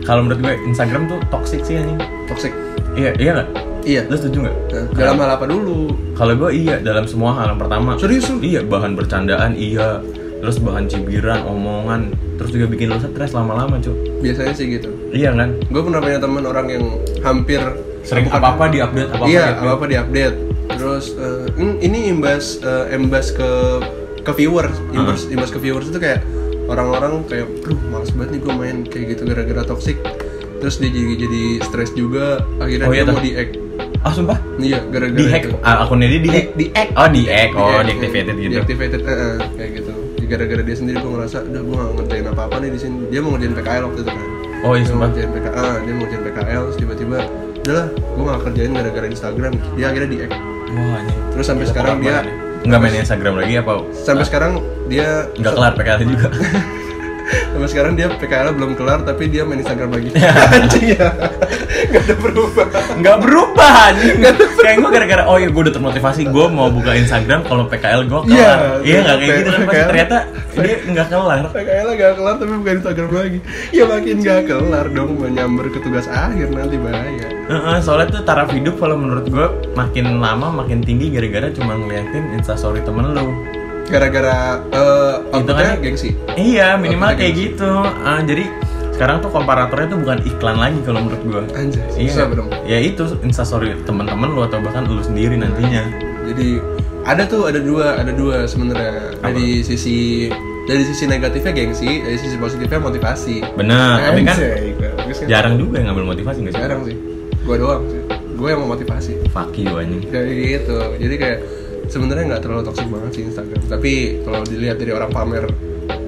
[0.09, 2.01] kalau menurut gue Instagram tuh toxic sih anjing.
[2.25, 2.49] Toxic.
[2.97, 3.49] Iya, iya nggak?
[3.85, 4.01] Iya.
[4.09, 4.55] Lu setuju nggak?
[4.73, 5.93] Nah, dalam hal apa dulu?
[6.17, 7.93] Kalau gue iya dalam semua hal yang pertama.
[8.01, 8.41] Serius lu?
[8.41, 10.01] Iya, bahan bercandaan iya.
[10.39, 13.91] Terus bahan cibiran, omongan, terus juga bikin lu stres lama-lama, cuy.
[14.23, 14.89] Biasanya sih gitu.
[15.11, 15.53] Iya kan?
[15.69, 16.85] Gue pernah punya teman orang yang
[17.21, 17.59] hampir
[18.01, 19.61] Sering bukan- apa-apa di-update, apa-apa iya, di-update.
[19.61, 20.35] apa-apa di-update.
[20.79, 23.49] Terus eh, hmm, ini imbas eh, imbas ke
[24.23, 26.23] ke viewers, imbas, imbas ke viewers itu kayak
[26.69, 29.97] orang-orang kayak, "Duh, males banget nih gue main kayak gitu gara-gara toxic."
[30.59, 33.15] Terus dia jadi jadi stres juga, akhirnya Oh, iya, dia dah.
[33.15, 33.49] mau di-hack.
[33.99, 34.37] Ah, sumpah?
[34.55, 36.47] Iya, gara-gara Di hack ah, akunnya dia di hack.
[36.55, 36.89] Di hack.
[36.95, 37.49] Oh, di hack.
[37.51, 38.47] Oh, Di-hack, deactivated iya.
[38.63, 39.07] gitu.
[39.07, 39.91] Eh, eh, kayak gitu.
[40.29, 42.95] Gara-gara dia sendiri gue ngerasa, udah gue gak ngerjain apa-apa nih di sini.
[43.09, 44.19] Dia mau ngerjain PKL waktu itu kan.
[44.19, 45.07] Oh, iya dia mau sumpah.
[45.09, 47.17] ngerjain PKL, ah, dia mau ngerjain PKL, terus tiba-tiba,
[47.59, 49.53] udahlah, gue gak kerjain gara-gara Instagram.
[49.73, 50.31] Dia akhirnya di-hack.
[50.69, 51.19] Wah, anjing.
[51.33, 52.21] Terus sampai sekarang dia ya.
[52.69, 53.81] Nggak main Instagram lagi apa?
[54.05, 56.29] sampai sekarang dia nggak kelar PKL juga.
[57.69, 60.09] sampai sekarang dia PKL belum kelar tapi dia main Instagram lagi.
[60.57, 61.07] Anjing ya.
[61.93, 62.67] Gak ada berubah.
[62.97, 64.17] Nggak berubah anjing.
[64.59, 68.19] Kayak gue gara-gara oh ya gue udah termotivasi gue mau buka Instagram kalau PKL gue
[68.25, 68.33] kelar.
[68.33, 70.17] Iya, Iya nggak kayak gitu kan pasti ternyata
[70.59, 71.43] dia nggak kelar.
[71.53, 73.39] PKL gak kelar tapi bukan Instagram lagi.
[73.69, 77.27] Ya makin gak kelar dong menyambar ke tugas akhir nanti bahaya.
[77.49, 79.47] Heeh, soalnya tuh taraf hidup kalau menurut gue
[79.77, 83.58] makin lama makin tinggi gara-gara cuma ngeliatin instastory temen lu.
[83.89, 84.37] Gara-gara
[84.69, 86.09] eh outputnya kan- gengsi.
[86.33, 87.71] Iya minimal Outputnya kayak gitu.
[87.99, 88.45] Ah, jadi
[88.93, 91.41] sekarang tuh komparatornya tuh bukan iklan lagi kalau menurut gue.
[91.53, 92.49] Anjay, Iya, susah dong.
[92.63, 95.83] ya itu instastory teman-teman lu atau bahkan lu sendiri nantinya.
[96.27, 96.59] Jadi
[97.01, 100.27] ada tuh ada dua ada dua sebenarnya dari sisi
[100.67, 103.41] dari sisi negatifnya gengsi, dari sisi positifnya motivasi.
[103.57, 105.25] Benar, tapi kan kan?
[105.25, 106.61] jarang juga yang ngambil motivasi nggak sih?
[106.61, 106.95] Jarang sih.
[107.41, 108.01] Gua doang sih.
[108.37, 109.11] Gue yang mau motivasi.
[109.31, 110.05] Fuck you anjing.
[110.05, 110.29] Kayak
[110.61, 110.77] gitu.
[110.99, 111.37] Jadi kayak
[111.89, 113.61] sebenarnya nggak terlalu toksik banget sih Instagram.
[113.65, 113.91] Tapi
[114.23, 115.45] kalau dilihat dari orang pamer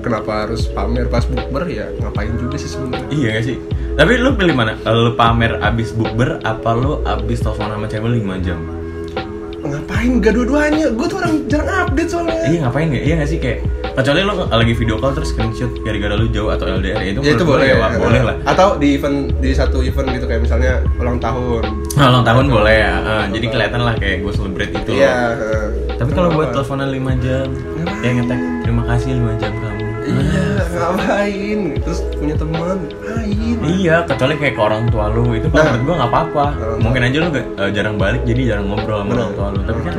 [0.02, 3.10] kenapa harus pamer pas bukber ya ngapain juga sih sebenarnya.
[3.14, 3.58] Iya gak sih?
[3.98, 4.74] Tapi lu pilih mana?
[4.90, 8.60] Lu pamer abis bukber apa lu abis telepon sama cewek 5 jam?
[9.62, 10.88] Ngapain gak dua-duanya?
[10.94, 12.46] Gue tuh orang jarang update soalnya.
[12.50, 13.04] Iya ngapain gak?
[13.06, 13.60] Iya gak sih kayak
[13.92, 17.32] kecuali lu lagi video call terus screenshot gara-gara lu jauh atau LDR ya itu, Ya
[17.34, 18.36] itu boleh ya, wah, boleh lah.
[18.44, 21.64] Atau di event di satu event gitu kayak misalnya ulang tahun.
[21.94, 22.94] Nah, ulang tahun boleh ya.
[22.98, 25.12] Ah, jadi kelihatan lah kayak gue celebrate itu Iya.
[25.12, 25.20] loh.
[25.34, 25.66] heeh.
[25.96, 27.48] Tapi kalau buat teleponan 5 jam,
[28.02, 29.80] ya ngetek terima kasih 5 jam kamu.
[30.02, 31.60] Iya, ngapain?
[31.78, 33.56] Terus punya teman, ngapain?
[33.62, 35.72] Iya, kecuali kayak ke orang tua lu itu kalau Nah.
[35.72, 36.46] menurut gua nggak apa-apa.
[36.80, 39.60] Mungkin aja lu gak, eh, jarang balik jadi jarang ngobrol sama orang tua lu.
[39.62, 39.94] Tapi kan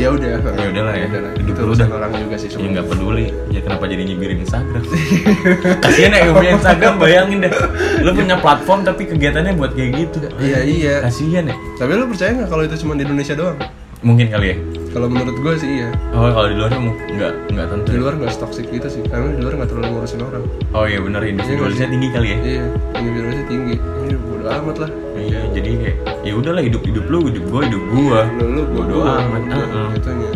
[0.00, 1.06] ya ya udah Ya udahlah ya.
[1.06, 1.30] udahlah.
[1.36, 1.96] Hidup itu lu urusan dah.
[1.96, 3.26] orang juga sih ya sebenarnya nggak peduli.
[3.50, 4.82] Ya kenapa jadi nyibirin Instagram?
[5.84, 7.52] Kasian ya yang punya Instagram bayangin deh.
[8.00, 10.16] Lu punya platform tapi kegiatannya buat kayak gitu.
[10.38, 11.56] iya iya Kasian ya.
[11.76, 13.58] tapi lu percaya nggak kalau itu cuma di Indonesia doang
[14.00, 14.56] Mungkin kali ya.
[14.90, 17.88] Kalau menurut gue sih iya Oh kalau di luar mu- nggak nggak tentu.
[17.88, 20.98] di luar nggak toxic gitu sih karena di luar nggak terlalu ngurusin orang Oh iya
[20.98, 22.38] benar individualisnya tinggi kali ya.
[22.40, 27.18] iya individualisnya tinggi ini bodo amat lah Iya jadi kayak ya udahlah hidup hidup lu
[27.24, 28.20] hidup gua hidup gua.
[28.32, 29.42] lu lu gua Bodo gua, amat.
[29.44, 29.86] gua, Heeh.
[29.94, 30.30] gitunya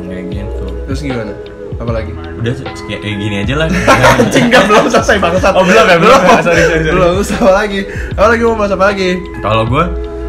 [0.00, 0.66] Kayak gitu.
[0.84, 1.32] terus gimana
[1.76, 2.52] apalagi Udah
[2.82, 3.66] kayak eh, gini aja lah.
[4.16, 5.96] anjing nggak belum selesai bangsat Oh, belum ya?
[5.96, 6.40] Belum ya?
[6.40, 6.90] Sorry, sorry, sorry.
[6.90, 7.80] belum apa lagi
[8.10, 9.84] apa lagi mau bahas apa lagi Kalau gue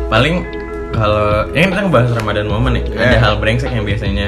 [0.08, 0.36] paling
[0.92, 3.22] kalau ya kita ngebahas Ramadan momen nih, ada Yeah.
[3.22, 4.28] hal brengsek yang biasanya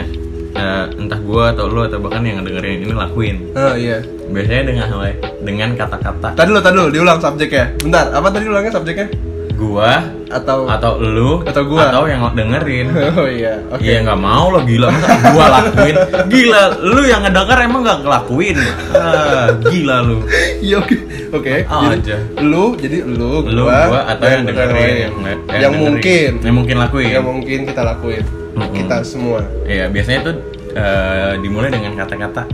[0.54, 3.38] eh, entah gue atau lu atau bahkan yang dengerin ini lakuin.
[3.54, 4.02] oh iya.
[4.34, 5.02] Biasanya dengan hal
[5.44, 6.34] dengan kata-kata.
[6.34, 7.78] Tadi lo tadi lo diulang subjeknya.
[7.78, 9.08] Bentar apa tadi ulangnya subjeknya?
[9.54, 10.02] Gua
[10.34, 11.94] atau atau lu Atau gua.
[11.94, 12.90] atau yang dengerin.
[13.20, 15.96] oh iya oke Iya nggak mau lo gila masa gua lakuin
[16.28, 18.58] gila lu yang ngedenger emang nggak ngelakuin
[18.92, 20.18] ah, gila lu
[20.60, 20.96] Iya oke
[21.32, 21.54] oke.
[21.64, 22.16] Jadi, aja.
[22.42, 24.98] Lu jadi lu lu gua, gua atau yang dan dengerin lain.
[24.98, 25.74] yang, yang, dengerin.
[25.78, 28.74] mungkin yang mungkin lakuin yang mungkin kita lakuin Mm-mm.
[28.74, 29.42] kita semua.
[29.66, 30.36] Iya, biasanya tuh
[30.74, 32.46] eh, dimulai dengan kata-kata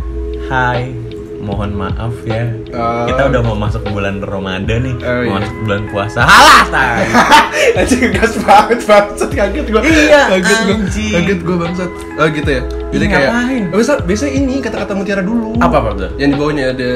[0.47, 0.95] Hai,
[1.39, 2.51] mohon maaf ya.
[2.71, 3.07] Oh.
[3.07, 5.31] Kita udah mau masuk bulan Ramadan nih, Oh, mau iya.
[5.39, 6.19] masuk bulan puasa.
[6.23, 7.07] Halah, tai.
[7.79, 9.81] Anjing gas banget bangsat kaget gua.
[9.81, 10.75] Iya, kaget gua.
[10.75, 11.13] anjing.
[11.15, 11.89] Kaget gua bangsat.
[12.19, 12.61] Oh gitu ya.
[12.89, 13.63] Jadi Iya, kayak ngapain?
[13.71, 15.55] Biasa biasanya ini kata-kata mutiara dulu.
[15.57, 16.09] Apa apa tuh?
[16.17, 16.91] Yang di bawahnya ada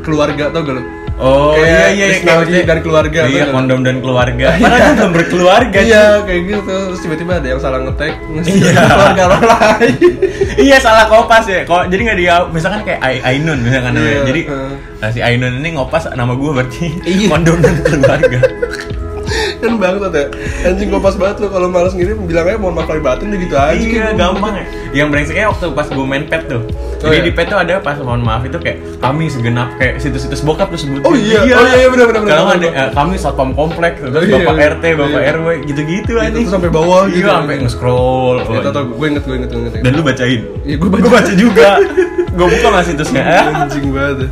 [0.00, 0.82] keluarga tau gak lu?
[1.20, 3.52] Oh Kayak iya iya kayak- dan keluarga, Iya, bener.
[3.52, 4.46] kondom dan keluarga.
[4.56, 5.78] Padahal kan belum berkeluarga.
[5.78, 6.60] Iya, kayak gitu.
[6.88, 8.72] Terus tiba-tiba ada yang salah ngetek Iya.
[8.88, 9.94] keluarga orang lain.
[10.66, 11.60] iya salah kopas ya.
[11.62, 14.08] Kok jadi nggak dia misalkan kayak Ai- Ainun misalkan namanya.
[14.10, 14.72] Iya, Jadi heeh.
[14.96, 17.26] nah, si Ainun ini ngopas nama gue berarti Iya.
[17.32, 18.40] kondom dan keluarga.
[19.60, 20.24] Kan bangsat ya.
[20.66, 23.40] Anjing gua pas banget lu kalau malas ngirim bilang aja mohon maaf lahir batin udah
[23.40, 23.76] gitu aja.
[23.76, 24.64] iya kayak gampang ya.
[24.90, 26.62] Yang brengseknya waktu pas gue main pet tuh.
[27.00, 27.24] Jadi iya.
[27.24, 30.80] di pet tuh ada pas mohon maaf itu kayak kami segenap kayak situs-situs bokap tuh
[30.80, 31.06] sebutin.
[31.08, 34.28] Oh iya, oh iya, iya, benar, benar, benar, Kalau ada eh, kami satpam komplek, terus
[34.28, 34.70] Iya, bapak iya.
[34.76, 35.32] RT, bapak Iya.
[35.36, 36.44] RW gitu-gitu Itu anjing.
[36.44, 37.24] tuh sampai bawah gitu.
[37.24, 38.36] Iya, sampai nge-scroll.
[38.44, 39.72] Ya, tau, tau, gue inget, gue inget, gue inget.
[39.80, 40.40] Dan lu bacain.
[40.66, 41.02] Iya, gue baca.
[41.02, 41.68] Gue baca juga.
[42.30, 43.22] gue buka mas situsnya.
[43.64, 44.28] Anjing banget.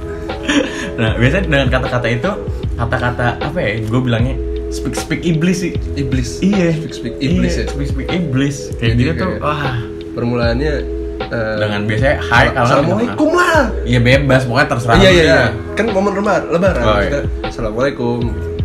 [0.99, 2.31] Nah, biasanya dengan kata-kata itu,
[2.77, 3.73] kata-kata apa ya?
[3.87, 4.35] Gue bilangnya
[4.69, 5.73] speak speak iblis sih.
[5.95, 6.41] Iblis.
[6.41, 7.67] Iya, Speak speak iblis Iya, ya.
[7.69, 8.57] Speak speak iblis.
[8.77, 9.75] Kayak Jadi gitu tuh, wah.
[10.13, 10.73] Permulaannya
[11.21, 13.71] eh, Dengan biasanya hai Assalamualaikum lah.
[13.83, 14.97] Iya bebas, pokoknya terserah.
[14.97, 15.25] Iya iya ya.
[15.25, 15.43] iya.
[15.75, 16.83] Kan momen lebar, lebaran.
[16.83, 17.07] Oh, iya.
[17.07, 18.19] Kita, Assalamualaikum.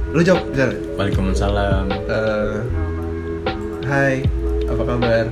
[0.10, 0.78] Lu jawab misalnya.
[0.94, 1.86] Waalaikumsalam.
[1.90, 2.56] eh,
[3.84, 4.14] hai,
[4.66, 5.26] apa kabar?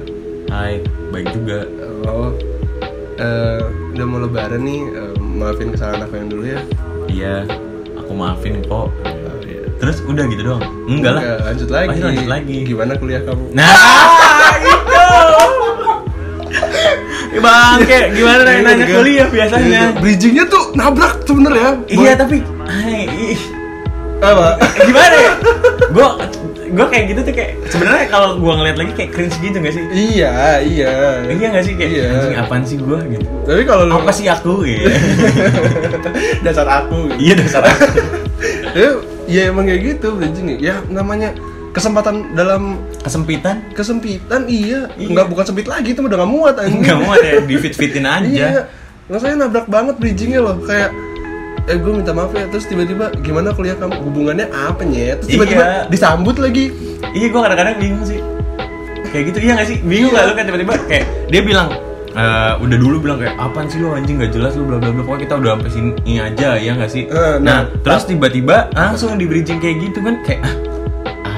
[0.49, 0.73] Hai,
[1.09, 1.63] baik juga.
[2.03, 2.33] Oh,
[3.15, 3.61] eh,
[3.93, 4.81] udah mau lebaran nih.
[4.89, 6.61] eh, maafin kesalahan aku yang dulu ya.
[7.07, 7.35] Iya,
[7.95, 8.89] aku maafin kok.
[9.81, 9.89] Iya.
[9.89, 10.61] Terus udah gitu doang?
[10.85, 11.23] Enggak lah.
[11.41, 11.89] lanjut lagi.
[11.89, 12.57] Pasti lanjut lagi.
[12.63, 13.43] Gimana kuliah kamu?
[13.51, 13.65] Nah,
[14.61, 15.01] itu.
[17.41, 19.81] Bangke, gimana nanya, nanya Iya, kuliah Iya, biasanya?
[19.97, 21.81] Bridgingnya tuh nabrak sebenernya.
[21.89, 23.33] Iya, tapi hai,
[24.21, 24.47] apa?
[24.77, 25.31] gimana ya?
[25.89, 26.07] Gue
[26.71, 29.83] gue kayak gitu tuh kayak sebenarnya kalau gue ngeliat lagi kayak cringe gitu gak sih?
[29.91, 30.93] iya, iya.
[31.25, 32.05] Iya gak sih kayak Iya.
[32.13, 33.25] anjing apaan sih gue gitu?
[33.43, 34.85] Tapi kalau lu Apa sih aku gitu?
[36.45, 37.17] dasar aku gitu.
[37.17, 37.89] iya dasar aku.
[39.31, 40.83] Ya emang kayak gitu bridging ya.
[40.85, 41.31] Namanya
[41.71, 43.63] kesempatan dalam Kesempitan?
[43.71, 45.09] Kesempitan iya, Iya.
[45.09, 46.83] nggak bukan sempit lagi itu udah nggak muat anjing.
[46.83, 48.27] Nggak mau ada di fit fitin aja.
[48.27, 48.61] iya.
[49.07, 50.59] Rasanya nabrak banget bridgingnya loh.
[50.61, 50.91] Kayak
[51.63, 52.45] eh gue minta maaf ya.
[52.45, 53.97] Terus tiba-tiba gimana kuliah kamu?
[54.03, 55.23] Hubungannya apa nyet?
[55.23, 55.79] Terus tiba-tiba Iya.
[55.87, 56.69] disambut lagi.
[57.09, 58.19] Iya gue kadang-kadang bingung sih.
[59.07, 59.77] Kayak gitu iya gak sih?
[59.79, 60.17] Bingung Iya.
[60.17, 61.67] gak lu kan tiba-tiba kayak Dia bilang
[62.11, 65.01] eh, Udah dulu bilang kayak Apaan sih lu anjing gak jelas lu bla bla bla
[65.01, 67.03] Pokoknya kita udah sampai sini aja ya gak sih?
[67.05, 70.55] Eh, nah, nah, terus tiba-tiba langsung di bridging kayak gitu kan Kayak ah,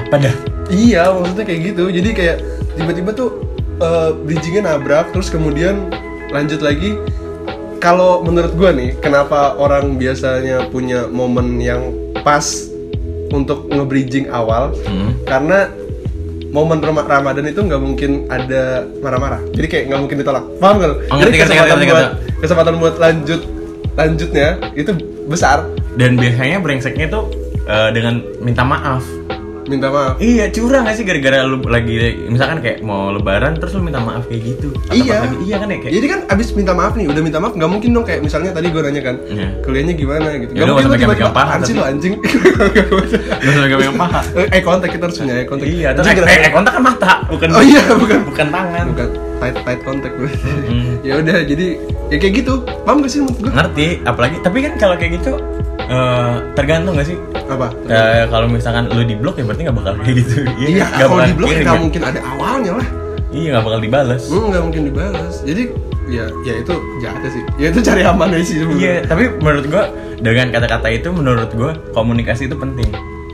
[0.04, 0.36] apa dah?
[0.66, 2.36] iya maksudnya kayak gitu jadi kayak
[2.74, 3.30] tiba-tiba tuh
[3.78, 5.92] eh, bridgingnya nabrak terus kemudian
[6.32, 6.96] lanjut lagi
[7.78, 11.92] kalau menurut gue nih kenapa orang biasanya punya momen yang
[12.24, 12.64] pas
[13.28, 15.12] untuk nge-bridging awal Hmm.
[15.28, 15.68] karena
[16.54, 18.62] momen Ram- Ramadan itu nggak mungkin ada
[19.02, 19.42] marah-marah.
[19.50, 20.44] Jadi kayak nggak mungkin ditolak.
[20.56, 22.38] Paham kan Oh, jadi kesempatan ngerti, buat ngerti.
[22.38, 23.40] kesempatan buat lanjut
[23.92, 24.90] lanjutnya itu
[25.26, 25.66] besar.
[25.94, 27.30] Dan biasanya brengseknya tuh
[27.64, 29.02] eh, dengan minta maaf
[29.66, 31.94] minta maaf Iya curang gak sih gara-gara lu lagi
[32.26, 35.16] Misalkan kayak mau lebaran terus lu minta maaf kayak gitu Atau Iya.
[35.22, 37.70] lagi, Iya kan ya kayak Jadi kan abis minta maaf nih, udah minta maaf nggak
[37.70, 39.48] mungkin dong kayak misalnya tadi gue nanya kan Iya.
[39.60, 40.50] kuliahnya gimana gitu.
[40.50, 42.14] Ya Nggak nggak mungkin lo tiba-tiba apaan sih lo anjing.
[42.74, 45.70] Gak usah pegang paha Eh, contact kita harus punya eye contact.
[45.70, 49.56] Iya terus eh, eh, kontak kan mata Bukan Oh iya, bukan bukan tangan bukan tight
[49.60, 50.30] tight contact gue.
[51.02, 51.66] Ya udah jadi
[52.08, 52.54] ya kayak gitu.
[52.84, 53.50] Paham gak sih menurut gue?
[53.50, 55.32] ngerti apalagi tapi kan kalau kayak gitu
[55.80, 57.68] eh, tergantung gak sih Apa?
[57.84, 61.12] Eh, kalau misalkan lu di blok ya berarti nggak bakal kayak gitu Iya, nggak kalau
[61.14, 61.80] bakal di nggak ya?
[61.80, 62.88] mungkin ada awalnya lah.
[63.30, 65.34] iya nggak bakal dibales Hmm, nggak mungkin dibalas.
[65.42, 65.62] Jadi
[66.04, 67.42] ya ya itu jahatnya sih.
[67.56, 69.84] Ya itu cari aman aja sih iya tapi menurut gua
[70.16, 72.88] dengan kata-kata itu menurut gua komunikasi itu penting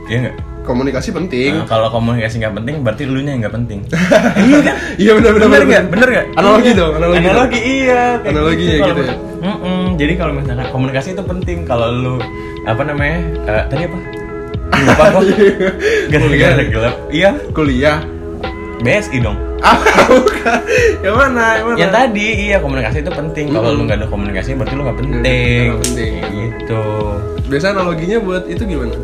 [0.07, 1.57] iya nggak Komunikasi penting.
[1.57, 3.81] Nah, kalau komunikasi nggak penting berarti lu nya nggak penting
[4.39, 5.47] iya kan Iya benar benar
[5.83, 6.77] bener nggak Analogi Iya.
[6.77, 7.17] dong, analogi.
[7.19, 7.49] dong.
[7.51, 9.15] iya Analoginya Kalau- gitu ya.
[9.91, 9.99] Mm-mm.
[9.99, 12.15] jadi kalau misalkan komunikasi itu penting kalau lu
[12.63, 13.97] apa namanya eh, tadi apa
[14.73, 15.23] lupa kok
[16.07, 17.99] gara-gara gelap iya Kuliah.
[18.79, 19.77] BSI dong Ah,
[20.09, 20.57] bukan.
[20.99, 21.45] Yang mana?
[21.53, 21.77] Yang mana?
[21.77, 25.21] yang tadi iya komunikasi itu penting kalau lu nggak ada komunikasi berarti lu nggak penting
[25.67, 26.11] Nggak penting.
[26.25, 26.83] Gitu
[27.45, 28.95] Biasa analoginya buat itu gimana?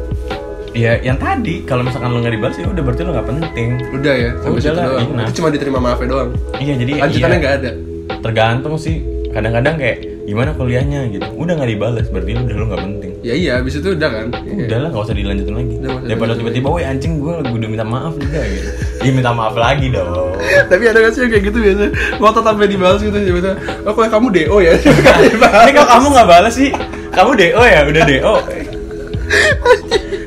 [0.73, 4.13] ya yang tadi kalau misalkan lu nggak dibalas ya udah berarti lu nggak penting Udah
[4.13, 5.07] ya, sampai Udah situ lah, doang.
[5.21, 6.29] Itu cuma diterima maafnya doang.
[6.57, 7.71] iya jadi Lanjutannya iya, nggak ada.
[8.17, 8.95] tergantung sih
[9.29, 13.33] kadang-kadang kayak gimana kuliahnya gitu udah nggak dibalas berarti lu udah lu nggak penting Ya
[13.33, 14.29] iya, habis itu udah kan.
[14.45, 18.13] Udah lah nggak usah dilanjutin lagi Udah, daripada tiba-tiba woi anjing gue udah minta maaf
[18.15, 18.69] juga gitu
[19.03, 20.37] iya minta maaf lagi dong
[20.71, 21.83] Tapi ada gak sih yang kayak gitu biasa?
[22.21, 23.57] Ngotot sampai dibalas gitu tiba-tiba.
[23.83, 24.73] Oh, kok kamu DO ya?
[24.77, 26.69] Ini kalau kamu nggak balas sih,
[27.11, 28.33] kamu DO ya, udah DO.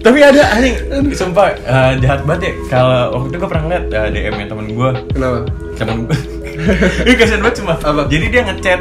[0.00, 0.74] Tapi ada anjing,
[1.12, 2.52] sumpah eh, jahat banget ya.
[2.72, 5.38] Kalau waktu itu gue pernah ngeliat eh, DM nya temen gue, Kenapa?
[5.76, 6.39] temen gue
[7.07, 8.03] Ini kasihan banget cuma Apa?
[8.07, 8.81] Jadi dia ngechat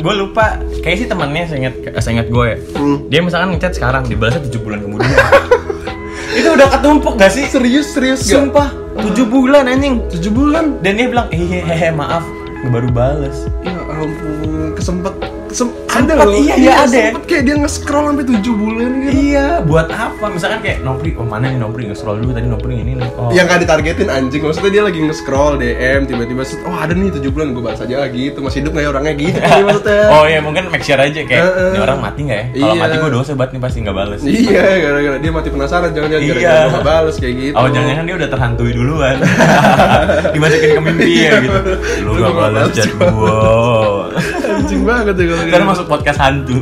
[0.00, 2.96] Gue lupa Kayaknya sih temannya seinget, seinget gue ya Hmm.
[3.08, 5.10] Dia misalkan ngechat sekarang Dibalasnya 7 bulan kemudian
[6.38, 7.46] Itu udah ketumpuk gak sih?
[7.46, 8.34] Serius serius gak?
[8.34, 10.78] Sumpah 7 bulan anjing Tujuh bulan.
[10.82, 12.22] Dan dia bilang Eh hehe maaf
[12.68, 15.12] Baru bales Ya ampun, kesempet
[15.54, 16.34] Sempet, ada loh.
[16.34, 16.90] iya, iya, ada.
[16.90, 19.12] Sempet kayak dia nge-scroll sampai 7 bulan gitu.
[19.30, 20.24] Iya buat apa?
[20.26, 23.30] Misalkan kayak Nopri Oh mana nih Nopri Nge-scroll dulu tadi Nopri ini nih oh.
[23.30, 27.46] Yang gak ditargetin anjing, maksudnya dia lagi nge-scroll DM tiba-tiba oh ada nih 7 bulan
[27.54, 30.02] gue balas aja gitu, masih hidup gak ya orangnya gitu maksudnya.
[30.14, 31.42] Oh iya mungkin make sure aja kayak.
[31.70, 32.46] Ini orang mati gak ya?
[32.52, 32.80] Kalau Iya.
[32.82, 36.34] mati gue dosa banget nih pasti gak bales Iya, gara-gara dia mati penasaran jangan-jangan Iya.
[36.34, 37.54] gara-gara gue gak bales kayak gitu.
[37.54, 39.16] Oh jangan-jangan dia udah terhantui duluan
[40.34, 41.58] Dimasukin ke mimpi ya gitu
[42.04, 44.10] Lu gak balas chat gua.
[44.54, 45.64] Anjing banget ya kalau gitu.
[45.66, 46.56] masuk podcast hantu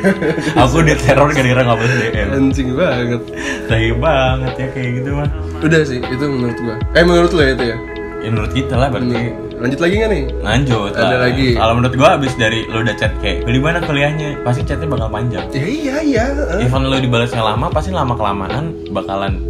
[0.62, 3.20] Aku diteror gara-gara gak balas DM Anjing banget.
[3.64, 5.28] Tai banget ya kayak gitu mah
[5.60, 6.76] Udah sih, itu menurut gua.
[6.92, 7.76] Eh menurut lo ya itu ya?
[8.20, 10.22] Ya menurut kita lah berarti Nih, lanjut lagi gak nih?
[10.40, 11.18] Lanjut Ada lah.
[11.22, 11.48] lagi.
[11.54, 15.08] Kalau menurut gua abis dari lu udah chat kayak Di mana kuliahnya Pasti chatnya bakal
[15.08, 16.24] panjang Ya iya iya.
[16.30, 16.64] heeh.
[16.64, 19.40] Even lu dibalasnya lama Pasti lama kelamaan Bakalan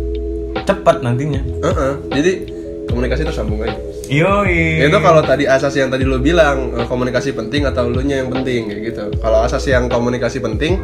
[0.61, 1.92] cepet nantinya Heeh.
[2.11, 2.33] Jadi
[2.87, 3.74] komunikasi tersambung aja.
[4.11, 8.18] Yoi itu kalau tadi asas yang tadi lo bilang eh, komunikasi penting atau lu nya
[8.18, 9.05] yang penting kayak gitu.
[9.23, 10.83] Kalau asas yang komunikasi penting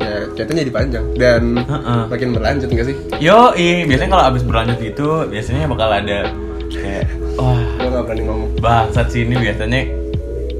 [0.00, 2.00] ya chatnya jadi panjang dan Heeh.
[2.08, 2.96] makin berlanjut enggak sih?
[3.20, 3.52] Yo,
[3.84, 6.18] biasanya kalau abis berlanjut gitu, biasanya bakal ada
[6.72, 8.50] kayak wah Gua nggak berani ngomong.
[8.58, 9.80] bangsat sih ini biasanya.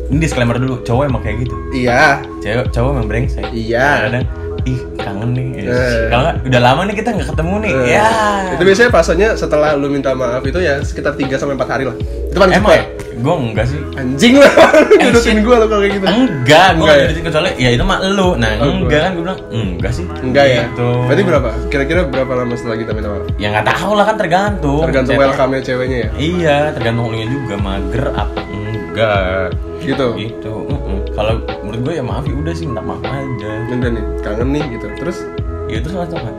[0.05, 1.57] Ini disclaimer dulu, cowok emang kayak gitu.
[1.73, 2.21] Iya.
[2.45, 3.49] Cewek, cowok emang brengsek.
[3.57, 3.89] Iya.
[4.13, 4.25] Kadang,
[4.65, 5.47] ih kangen nih.
[5.63, 6.09] Eh.
[6.09, 7.73] Kalau udah lama nih kita nggak ketemu nih.
[7.73, 8.09] Eh, ya.
[8.53, 11.97] Itu biasanya fasenya setelah lu minta maaf itu ya sekitar 3 sampai 4 hari lah.
[12.29, 12.85] Itu paling Emang ya?
[13.15, 13.79] Gue enggak sih.
[13.95, 14.51] Anjing lah.
[15.05, 15.45] Judutin shit.
[15.47, 16.05] gua lo kalau kayak gitu.
[16.05, 17.05] Enggak, gue Enggak nggak ya?
[17.07, 18.29] judutin kecuali ya itu mah lu.
[18.35, 20.05] Nah, Oh, enggak kan gue bilang enggak sih.
[20.19, 20.63] Enggak ya?
[20.67, 20.89] Gitu.
[21.07, 21.49] Berarti berapa?
[21.69, 23.25] Kira-kira berapa lama setelah kita minta maaf?
[23.37, 24.83] Ya nggak tahu lah kan tergantung.
[24.83, 25.29] Tergantung Chatnya.
[25.31, 26.09] welcome-nya ceweknya ya.
[26.17, 29.49] Iya, tergantung lu juga mager apa enggak.
[29.79, 30.07] Gitu.
[30.17, 30.53] Gitu.
[30.65, 30.97] mm-mm.
[31.13, 31.35] Kalau
[31.75, 33.51] menurut gue ya maaf ya udah sih minta maaf aja.
[33.67, 34.87] Udah nih, kangen nih gitu.
[34.95, 35.19] Terus
[35.65, 36.35] Ya terus langsung kan.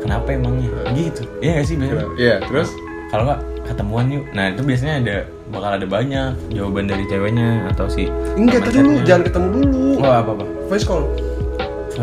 [0.00, 0.70] Kenapa emangnya?
[0.96, 1.28] Gitu.
[1.44, 2.08] Iya gak sih biasanya?
[2.16, 2.72] Iya, terus
[3.08, 4.24] Kalau nggak ketemuan yuk.
[4.36, 5.16] Nah itu biasanya ada
[5.48, 8.04] bakal ada banyak jawaban dari ceweknya atau si
[8.36, 10.04] enggak tadi lu jangan ketemu dulu.
[10.04, 10.44] Oh apa apa?
[10.68, 11.08] Voice call.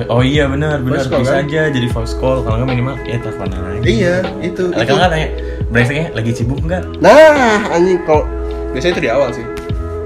[0.10, 1.46] Oh iya benar benar bisa kan?
[1.46, 3.86] aja jadi voice call kalau nggak minimal ya teleponan aja.
[3.86, 4.64] Iya, itu.
[4.74, 5.28] Kalau nggak tanya
[5.70, 6.84] brengseknya lagi sibuk nggak?
[6.98, 8.26] Nah, anjing kalau
[8.74, 9.46] biasanya itu di awal sih.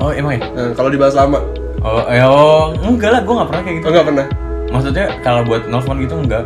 [0.03, 0.41] Oh emang ya?
[0.51, 1.39] Nah, kalau dibahas lama,
[1.79, 3.85] Oh, eh, oh enggak lah, gue nggak pernah kayak gitu.
[3.85, 4.25] oh enggak pernah.
[4.69, 6.43] Maksudnya kalau buat nelfon gitu enggak.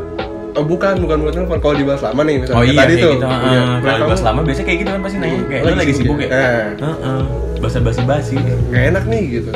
[0.53, 1.57] Oh, bukan, bukan bukan telepon.
[1.59, 3.11] Kalau dibahas lama nih, misalnya Oh kayak iya tadi kayak tuh.
[3.11, 3.25] gitu.
[3.25, 3.61] Iya.
[3.63, 6.17] Nah, Kalau dibahas lama biasanya kayak gitu kan pasti nanya kayak lu Lagi lagi sibuk
[6.17, 6.23] ya.
[6.23, 6.29] ya?
[6.29, 6.65] Eh.
[6.77, 7.21] Heeh.
[7.57, 8.35] Bahasa basi-basi.
[8.69, 9.49] nggak enak nih gitu.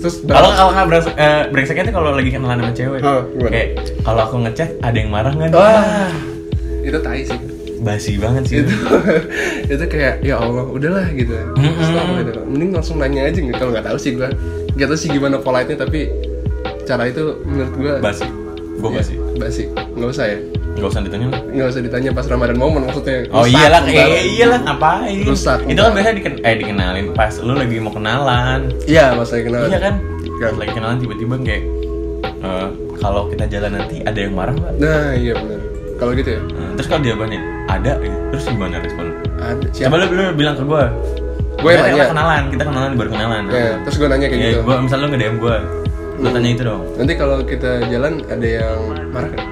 [0.00, 3.00] Terus Kalau kalau nggak brengsek, eh, brengseknya tuh kalau lagi kenalan sama cewek.
[3.00, 3.68] Oh, kayak
[4.02, 5.50] kalau aku ngechat ada yang marah nggak?
[5.52, 6.10] Wah,
[6.80, 7.38] itu tai sih.
[7.80, 8.56] basi banget sih.
[8.60, 8.74] itu
[9.72, 11.80] itu kayak ya Allah udahlah gitu Mm-mm.
[11.80, 14.28] Stop gitu mending langsung nanya aja gitu kalau nggak tahu sih gua
[14.72, 16.00] nggak tahu sih gimana polite nya tapi
[16.82, 18.26] cara itu menurut gua Basi.
[18.72, 19.14] Gue basi.
[19.36, 20.38] basi nggak usah ya
[20.70, 21.26] Nggak usah ditanya.
[21.28, 21.40] lah.
[21.44, 25.18] nggak usah ditanya pas Ramadan momen maksudnya Oh Rusak iyalah, eh, iyalah ngapain?
[25.22, 28.60] Rusak Itu kan biasa diken eh dikenalin pas lu lagi mau kenalan.
[28.86, 29.94] iya mas saya kenal Iya kan?
[30.00, 30.48] Kan.
[30.48, 31.62] Pas lagi kenalan tiba-tiba kayak
[32.40, 34.72] eh, kalau kita jalan nanti ada yang marah nggak?
[34.78, 35.60] nah iya benar
[35.96, 38.14] kalau gitu ya Nah, terus kalau jawabannya ada, ya.
[38.30, 39.04] terus gimana respon?
[39.36, 40.84] ada Coba siapa lu, lu bilang ke gue.
[41.60, 42.06] Gua yang kita, nanya.
[42.08, 43.42] kenalan, kita kenalan baru kenalan.
[43.48, 45.56] ya, terus gua nanya kayak Iya, gitu gua misalnya lu nge DM gue,
[46.14, 46.34] lu Hmm.
[46.34, 46.82] tanya itu dong.
[46.94, 49.42] nanti kalau kita jalan ada yang marah kan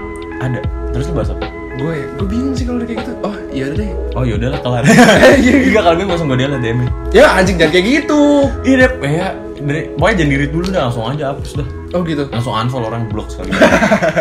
[0.40, 0.61] Ada.
[0.90, 1.47] Terus lu bahas apa?
[1.75, 4.49] gue ya gue bingung sih kalau udah kayak gitu oh iya udah deh Oh yaudah
[4.51, 4.83] lah kelar.
[5.38, 5.55] Iya.
[5.73, 6.79] Kalau gue langsung gue DM lah DM.
[7.12, 8.21] ya anjing jangan kayak gitu
[8.61, 9.29] Iya deh, ya,
[9.61, 11.68] dari, pokoknya jangan diri dulu dah, langsung aja hapus dah.
[11.88, 13.55] oh gitu Langsung unfollow orang blok sekali.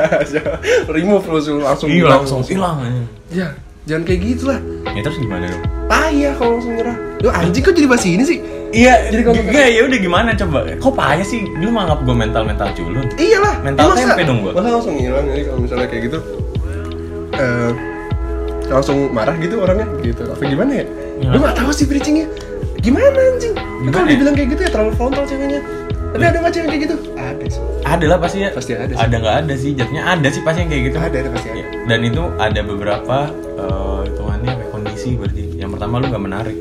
[0.87, 2.19] remove langsung langsung iya hilang.
[2.19, 3.03] langsung hilang aja.
[3.31, 3.47] ya
[3.85, 5.63] jangan kayak gitu lah Ya terus gimana dong?
[5.87, 9.63] payah kalau langsung nyerah lu anjing kok jadi bahas ini sih Iya, Jadi kalau- enggak
[9.69, 10.59] ya udah gimana coba?
[10.75, 11.39] Kok payah sih?
[11.55, 13.07] Lu menganggap gue mental-mental culun?
[13.15, 14.51] iyalah Mental Ya, tempe dong gua.
[14.53, 16.19] masa langsung hilang jadi kalau misalnya kayak gitu
[17.33, 17.71] eh
[18.67, 20.85] langsung marah gitu orangnya gitu apa gimana ya
[21.17, 21.31] Ya.
[21.31, 22.27] lu gak tahu sih bridgingnya
[22.77, 24.11] gimana anjing Gimana kalau ya?
[24.11, 25.61] dibilang kayak gitu ya terlalu frontal ceweknya
[26.07, 28.49] tapi ada nggak cewek kayak gitu ada sih Ada lah pasti ya.
[28.51, 28.99] Pasti ada sih.
[28.99, 29.71] Ada nggak ada sih?
[29.71, 30.97] Jatuhnya ada sih pasti yang kayak gitu.
[30.99, 33.17] ada ada pasti ada Ya, Dan itu ada beberapa
[33.55, 35.43] eh, hitungannya kayak kondisi berarti.
[35.55, 36.57] Yang pertama lu nggak menarik.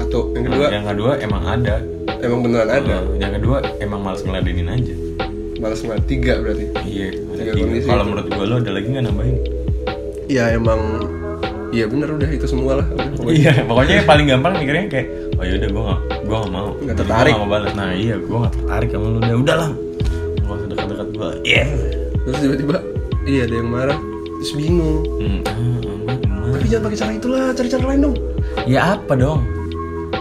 [0.00, 1.76] Satu yang kedua Yang kedua emang ada.
[2.18, 4.94] emang beneran ada Eh, yang kedua emang males ngeladenin aja.
[5.56, 7.08] malas banget tiga berarti Iya.
[7.30, 7.50] Tiga
[7.86, 9.36] Kalau menurut gue lu ada lagi nggak nambahin?
[10.26, 10.80] ya emang
[11.70, 13.34] iya bener udah itu semua lah udah, pokoknya.
[13.36, 16.86] Iya, pokoknya yang paling gampang mikirnya kayak, oh yaudah gue gak, gue gak mau, Nggak
[16.88, 17.30] Jadi tertarik.
[17.30, 17.72] Gua gak mau balas.
[17.72, 19.16] Nah iya, gue gak tertarik sama lu.
[19.16, 19.70] Udah, udah lah,
[20.36, 21.30] gak usah dekat-dekat gue.
[21.44, 21.64] Iya.
[22.20, 22.76] terus tiba-tiba
[23.24, 23.98] iya ada yang marah
[24.36, 26.52] terus bingung Hmm, ah.
[26.52, 28.16] tapi jangan pakai cara itulah cari cara lain dong
[28.64, 29.40] Ya apa dong?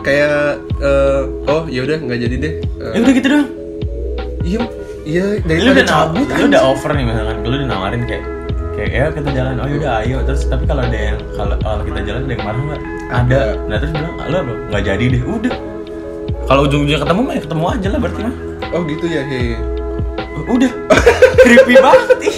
[0.01, 2.53] Kayak eh, oh ya udah nggak jadi deh.
[2.79, 3.47] Eh, Ya udah gitu doang.
[4.41, 4.59] iya
[5.03, 7.35] iya lu daripada udah cabut lu udah over nih misalkan.
[7.41, 8.23] Lu udah nawarin kayak
[8.73, 9.55] kayak ya kita jalan.
[9.57, 10.17] Oh yaudah ayo.
[10.23, 12.81] Terus tapi kalau ada yang kalau kalau kita jalan ada yang marah nggak?
[12.81, 13.17] Ada.
[13.19, 13.41] Ada.
[13.65, 15.21] nah terus bilang lo lo nggak jadi deh.
[15.23, 15.55] Udah.
[16.45, 18.35] Kalau ujung-ujungnya ketemu mah ya ketemu aja lah berarti mah.
[18.69, 19.39] Oh gitu ya he
[20.47, 20.71] udah.
[21.43, 22.35] Creepy banget ih.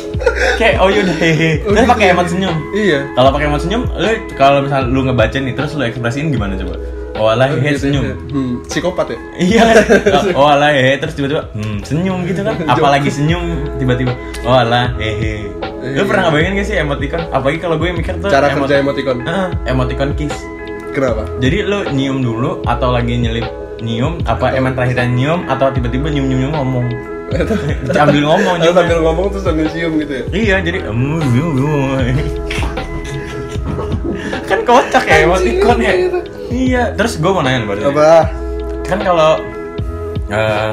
[0.57, 2.13] Kayak oh yaudah hehe Oh, terus gitu pakai ya.
[2.13, 2.55] emot senyum.
[2.71, 2.99] Iya.
[3.13, 6.75] Kalau pakai emot senyum lu kalau misal lu ngebaca nih terus lu ekspresiin gimana coba
[7.21, 8.15] oh alah Oh, hehe gitu, senyum ya.
[8.17, 9.75] hmm, psikopat ya Iya kan?
[10.33, 13.43] Oh alah hehe terus tiba-tiba hmm, senyum gitu kan Apalagi senyum
[13.77, 15.45] tiba-tiba Oh alah hehe
[15.83, 16.01] Lu Iya.
[16.03, 17.21] pernah ngebayangin gak sih emoticon?
[17.29, 20.33] Apalagi kalau gue mikir tuh cara emot- kerja emoticon Heeh, emoticon kiss
[20.91, 23.45] kenapa Jadi lu nyium dulu atau lagi nyelip
[23.79, 26.85] nyium Apa emang terakhirnya nyium atau tiba-tiba nyium-nyium ngomong
[27.89, 30.79] Sambil ngomong nyium sambil ngomong terus sambil cium gitu ya Iya jadi.
[34.51, 35.93] Kan kocak ya emoticon ya.
[36.47, 38.27] Iya Terus gue mau nanya baru apa
[38.83, 39.39] kan kalau
[40.27, 40.71] eh,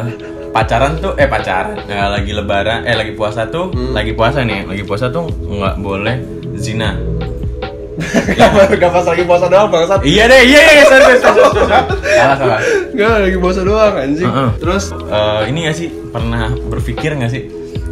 [0.49, 3.95] pacaran tuh eh pacaran eh, lagi lebaran eh lagi puasa tuh Hmm.
[3.95, 6.17] lagi puasa nih lagi puasa tuh nggak boleh
[6.57, 6.99] zina.
[8.31, 9.99] Gak, gak pas lagi puasa doang bangsat.
[10.01, 11.83] Iya deh iya iya sorry, sorry, sorry, sorry, sorry.
[12.15, 12.59] salah salah.
[12.89, 14.27] Gak lagi puasa doang anjing.
[14.29, 14.51] Heeh.
[14.57, 14.85] terus?
[14.95, 17.43] Eh, ini gak sih pernah berpikir gak sih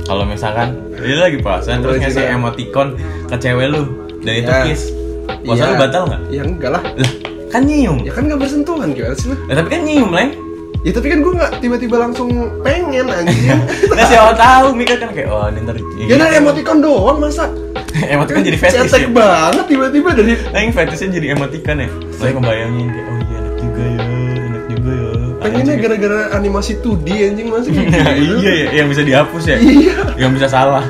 [0.03, 2.95] kalau misalkan dia lagi puasa terus ngasih emoticon
[3.27, 3.83] ke cewek lu
[4.23, 4.63] dan itu Ya.
[4.65, 4.95] kiss
[5.43, 5.71] puasa Iya.
[5.71, 6.21] lu batal nggak?
[6.29, 6.83] Ya enggak lah.
[6.85, 7.11] Lah
[7.47, 7.97] kan nyium.
[8.03, 10.31] Ya kan gak bersentuhan gimana sih lu Lah, tapi kan nyium leng.
[10.83, 12.29] Ya tapi kan gue gak tiba-tiba langsung
[12.61, 13.43] pengen anjing.
[13.97, 17.51] Nah siapa tahu mikir kan kayak oh ini ntar ya nah emoticon doang masa?
[18.13, 19.11] Emoticon jadi fetish cetek ya?
[19.11, 21.89] banget tiba-tiba dari Aing fetishnya jadi emoticon ya?
[22.13, 24.03] Saya ngebayangin kayak, oh iya enak juga ya,
[24.45, 25.11] enak juga ya.
[25.37, 29.57] Pengennya gara-gara animasi 2D anjing masih kayak Nah, gitu iya ya, yang bisa dihapus ya?
[29.57, 29.95] Iya.
[30.19, 30.85] Yang bisa salah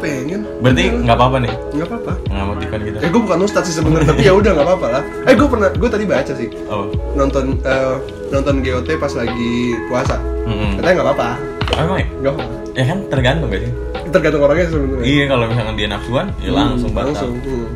[0.00, 4.08] pengen Berarti nggak apa-apa nih, nggak apa-apa ngemoticon gitu Eh gue bukan ustadz sih sebenarnya
[4.08, 5.02] tapi ya udah nggak apa-apa lah.
[5.24, 7.94] Eh gue pernah gue tadi baca sih Oh, nonton eh,
[8.28, 9.54] nonton GOT pas lagi
[9.86, 10.16] puasa.
[10.42, 11.28] mm Katanya nggak apa-apa.
[11.70, 12.06] Oh, emang ya?
[12.18, 12.42] Nggak apa.
[12.70, 13.72] Ya kan tergantung gak sih?
[14.08, 15.04] Tergantung orangnya sebenarnya.
[15.04, 17.32] Iya kalau misalkan dia nafsuan, ya langsung Hmm, batal Langsung.
[17.40, 17.68] Hmm.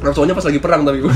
[0.00, 1.12] Nafsuannya pas lagi perang tapi gue.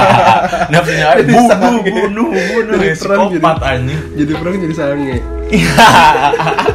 [0.72, 1.90] Nafsunya Jadi bunuh, sange.
[1.90, 5.16] bunuh, bunuh Jadi perang jadi- anjing jadi perang jadi sange.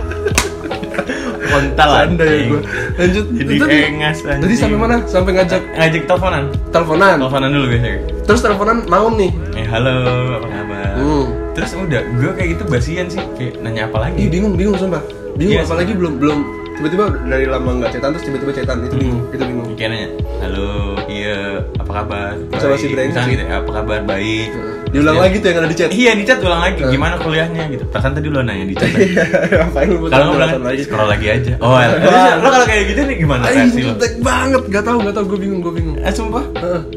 [1.47, 2.61] Kontal Canda ya gue.
[2.95, 3.25] Lanjut.
[3.33, 4.95] Jadi Tadi- engas anjing Tadi sampai mana?
[5.05, 7.15] Sampai ngajak Ngajak teleponan teleponan.
[7.19, 9.31] Teleponan dulu biasanya Terus teleponan mau nih.
[9.55, 9.95] Eh halo,
[10.37, 10.93] apa kabar?
[10.97, 11.25] Hmm.
[11.55, 14.23] Terus udah, gue kayak gitu basian sih, kayak nanya apa Ih lagi?
[14.29, 15.01] bingung bingung sumpah.
[15.33, 16.39] Bingung Iya, apalagi belum belum
[16.77, 19.67] tiba-tiba dari lama nggak cetan terus tiba-tiba cetan itu bingung itu bingung.
[19.73, 20.09] Kayak nanya,
[20.39, 20.69] halo,
[21.05, 21.37] iya,
[21.75, 22.33] apa kabar?
[22.55, 23.31] Sama si Misalnya sih.
[23.31, 23.99] gitu, apa kabar?
[24.03, 24.49] Baik.
[24.87, 25.89] Diulang Terus lagi tuh yang ada di chat.
[25.91, 26.87] Iya di chat ulang lagi, Eh.
[26.87, 27.83] gimana kuliahnya gitu.
[27.91, 28.87] Perasaan tadi lo nanya di chat.
[28.97, 29.67] Iya,
[30.07, 30.81] Kalau nggak bilang lagi?
[30.81, 31.53] scroll lagi aja.
[31.59, 31.91] Oh, ya.
[32.39, 33.93] Lo kalau kayak gitu nih gimana reaksi lo?
[34.23, 35.97] Banget, gak tau, gak tau, gue bingung, gue bingung.
[35.99, 36.45] Eh sumpah.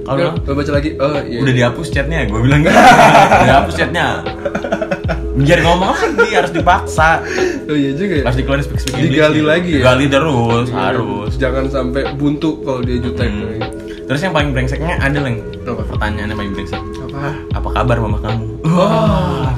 [0.07, 1.39] Kalau Gue- baca lagi, oh iya.
[1.43, 2.73] udah dihapus chatnya, gue bilang udah
[3.43, 4.07] dihapus chatnya.
[5.41, 7.25] Biar ngomong lagi harus dipaksa,
[7.65, 8.25] Oh iya juga ya.
[8.25, 9.79] harus dikeluarin speak speak Digali lagi ya?
[9.81, 10.77] Digali terus, Iya.
[10.77, 11.31] harus.
[11.35, 13.27] Jangan sampai buntu kalau dia jutek.
[13.27, 13.57] Hmm.
[14.05, 15.39] Terus yang paling brengseknya ada leng.
[15.63, 15.83] Apa?
[15.87, 16.83] Pertanyaannya paling brengsek.
[17.07, 17.31] Apa?
[17.55, 18.45] Apa kabar mama kamu?
[18.67, 19.55] Wah.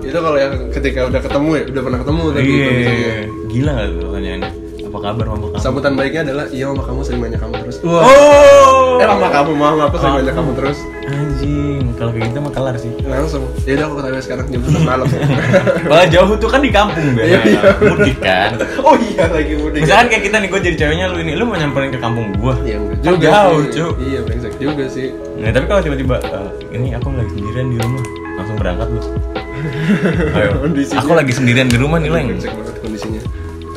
[0.00, 3.14] Itu kalau yang ketika udah ketemu ya, udah pernah ketemu tapi Iya,
[3.46, 4.50] gila gak tuh pertanyaannya?
[4.90, 5.62] Apa kabar mama kamu?
[5.62, 7.76] Sambutan baiknya adalah iya mama kamu sering nanya kamu terus.
[7.86, 8.02] Wah.
[8.02, 10.18] Oh, Eh mama kamu, mama aku sering Oh.
[10.18, 10.78] nanya kamu terus.
[11.06, 12.90] Anjing, kalau kayak gitu mah kelar sih.
[13.02, 13.42] Langsung.
[13.62, 15.06] Ya udah aku ketemu sekarang jam 11 malam.
[15.90, 17.62] Kalau jauh tuh kan di kampung Iya, biasanya, iya.
[17.82, 18.50] mudik kan.
[18.82, 19.80] oh iya lagi mudik.
[19.82, 22.54] Misalkan kayak kita nih, gue jadi ceweknya lu ini, lu mau nyamperin ke kampung gua.
[22.62, 23.62] Iya juga jauh.
[23.70, 23.92] Cuk.
[23.98, 25.14] Iya, brengsek juga sih.
[25.38, 28.02] Nah, tapi kalau tiba-tiba eh, ini aku lagi sendirian di rumah,
[28.38, 29.00] langsung berangkat lu.
[30.38, 30.50] Ayo.
[30.98, 32.26] Aku lagi sendirian di rumah nih, Leng.
[32.34, 33.22] Brengsek banget kondisinya.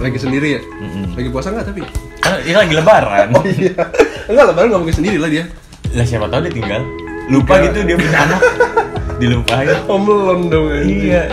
[0.03, 0.61] Lagi sendiri ya?
[0.61, 1.15] Mm-mm.
[1.15, 1.81] Lagi puasa nggak tapi?
[2.19, 3.27] Kan ini lagi lebaran.
[3.31, 3.71] Oh iya.
[4.27, 5.45] Enggak lebaran nggak mungkin sendiri lah dia.
[5.93, 6.81] Lah siapa tahu dia tinggal.
[7.31, 8.41] Lupa gitu dia punya anak.
[9.21, 9.69] Dilupain.
[9.87, 10.67] Home alone dong.
[10.83, 11.29] Iya.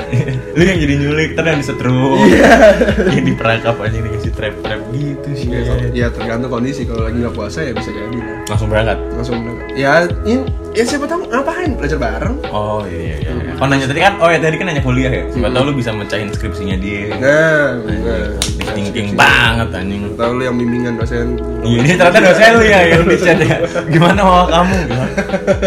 [0.54, 2.22] Lu yang jadi nyulik, terus yang disetrum.
[2.22, 2.54] Iya.
[3.16, 5.48] Yang diperangkap aja dikasih trap-trap gitu sih.
[5.48, 6.86] Iya, kalau- ya tergantung kondisi.
[6.86, 8.36] Kalau lagi nggak puasa ya bisa jadi lah.
[8.46, 8.98] Langsung berangkat.
[9.16, 9.66] Langsung berangkat.
[9.74, 12.36] Ya, in, ya siapa tahu ngapain belajar bareng.
[12.54, 13.30] Oh iya iya.
[13.34, 13.52] iya.
[13.58, 15.24] Kau nanya tadi kan, oh ya tadi kan nanya kuliah ya.
[15.28, 15.56] Siapa Hmm.
[15.58, 17.10] tahu lu bisa mecahin skripsinya dia.
[17.18, 18.26] Nah, nah.
[18.70, 20.02] thinking banget anjing.
[20.14, 21.36] Tahu lu yang bimbingan dosen.
[21.66, 23.58] Iya, ini ternyata dosen lu ya yang di chat ya.
[23.90, 24.78] Gimana mau kamu?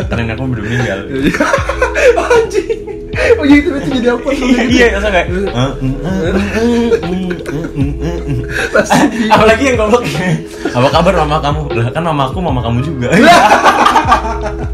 [0.07, 0.99] Karena aku belum meninggal.
[2.23, 2.79] Anjing.
[3.13, 4.29] Oh iya itu itu jadi apa?
[4.33, 5.27] Iya, iya, masa kayak
[9.29, 10.03] Apalagi yang goblok
[10.73, 11.61] Apa kabar mama kamu?
[11.77, 13.07] Lah kan mamaku mama kamu juga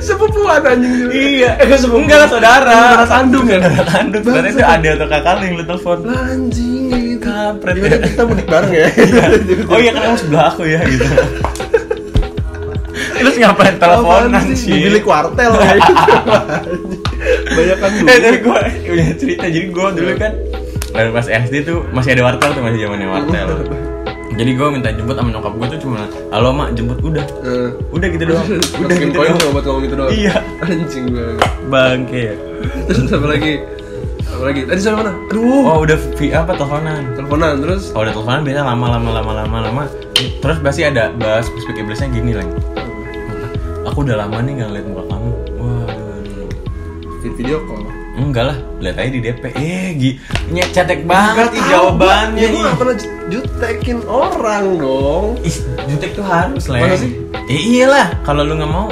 [0.00, 1.10] Sepupuan anjing.
[1.10, 2.02] Iya, Eh, sepupu.
[2.02, 3.58] enggak lah saudara Saudara kandung ya?
[3.60, 6.82] Saudara kandung, ternyata itu ada atau kakak lu yang lu telepon anjing.
[7.24, 7.96] Kampret ya.
[7.98, 8.88] kita mudik bareng ya.
[9.72, 11.04] Oh iya kan kamu sebelah aku ya gitu
[13.14, 14.68] Terus ngapain teleponan sih?
[14.68, 16.12] Di bilik wartel kayak gitu.
[17.48, 20.32] Banyak kan Eh tapi gue punya cerita jadi gue dulu kan
[20.92, 23.48] pas SD tuh masih ada wartel tuh masih zamannya wartel.
[24.34, 28.08] Jadi gue minta jemput sama nyokap gue tuh cuma halo mak jemput udah Eh, udah
[28.08, 28.46] gitu doang
[28.82, 30.10] udah gitu doang buat ngomong gitu doang.
[30.10, 30.34] Iya.
[30.60, 31.38] Anjing banget.
[31.64, 32.34] bangke ya.
[32.84, 33.52] Terus apa lagi?
[34.24, 34.60] Apa lagi?
[34.64, 35.12] Tadi sampai mana?
[35.28, 35.62] Aduh.
[35.64, 37.02] Oh udah vi apa teleponan.
[37.14, 39.82] Teleponan terus Kalau udah teleponan biasanya lama lama lama lama lama.
[40.14, 42.54] Terus pasti ada bahas speak iblisnya gini lagi.
[43.84, 45.30] Aku udah lama nih nggak ngeliat muka kamu.
[45.54, 46.48] Waduh.
[47.20, 47.86] Vid- video call.
[48.14, 49.44] Enggak lah, lihat aja di DP.
[49.58, 50.10] Eh, gi,
[50.54, 52.38] nyet cetek banget ih jawabannya.
[52.38, 52.96] Ya gue gak pernah
[53.26, 55.34] jutekin orang dong.
[55.42, 55.56] Ih,
[55.90, 56.78] jutek tuh harus lah.
[56.78, 57.10] Masa sih?
[57.50, 58.86] Eh, iyalah, kalau lu nggak mau,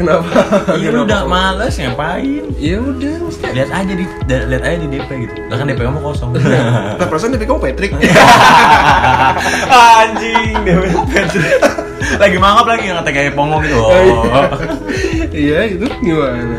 [0.00, 0.32] Kenapa?
[0.80, 2.48] iya lu udah males ngapain?
[2.56, 3.44] Ya udah, mesti.
[3.52, 5.32] Lihat aja di lihat aja di DP gitu.
[5.52, 6.30] Lah kan DP kamu kosong.
[6.40, 7.92] Nah, perasaan dari kamu Patrick.
[10.00, 11.52] Anjing, DP Patrick.
[12.16, 13.76] Lagi mangap lagi ngata kayak pongo gitu.
[15.30, 16.58] Iya, itu gimana?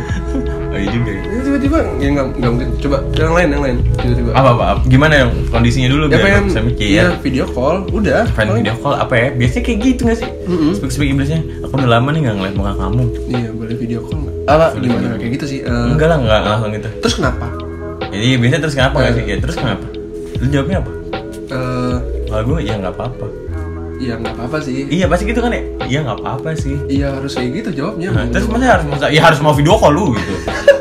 [0.72, 1.22] Oh, iya juga ya.
[1.22, 2.70] Ini tiba-tiba ya nggak nggak mungkin.
[2.80, 3.78] Coba yang lain, yang lain.
[3.94, 4.30] Tiba-tiba.
[4.32, 4.82] Apa, apa, apa?
[4.88, 6.86] Gimana yang kondisinya dulu Ya biar pengen bisa mikir.
[6.88, 7.76] Iya, video call.
[7.90, 8.24] Udah.
[8.30, 9.28] Fan Paling- video call apa ya?
[9.32, 10.30] Biasanya kayak gitu gak sih?
[10.48, 10.72] Mm-mm.
[10.74, 11.44] Speak speak iblisnya.
[11.62, 13.04] Aku udah lama nih gak ngeliat muka kamu.
[13.28, 14.36] Iya, boleh video call nggak?
[14.48, 15.08] Apa gimana?
[15.16, 15.60] Kayak gitu sih.
[15.62, 15.70] eh.
[15.70, 16.90] Enggak lah, enggak langsung gitu.
[16.98, 17.48] Terus kenapa?
[18.08, 19.16] Jadi biasanya terus kenapa nggak Eh.
[19.16, 19.24] sih?
[19.26, 19.86] Ya, terus kenapa?
[20.34, 20.92] Lu jawabnya apa?
[21.52, 21.96] Eh,
[22.26, 23.28] Kalau gue ya nggak apa-apa.
[24.00, 24.90] ya nggak apa-apa sih.
[24.90, 25.62] Iya pasti gitu kan ya?
[25.86, 26.74] Iya nggak apa-apa sih.
[26.90, 28.10] Iya harus kayak gitu jawabnya.
[28.10, 30.34] Nah, terus masa harus masa ya harus mau video call lu gitu.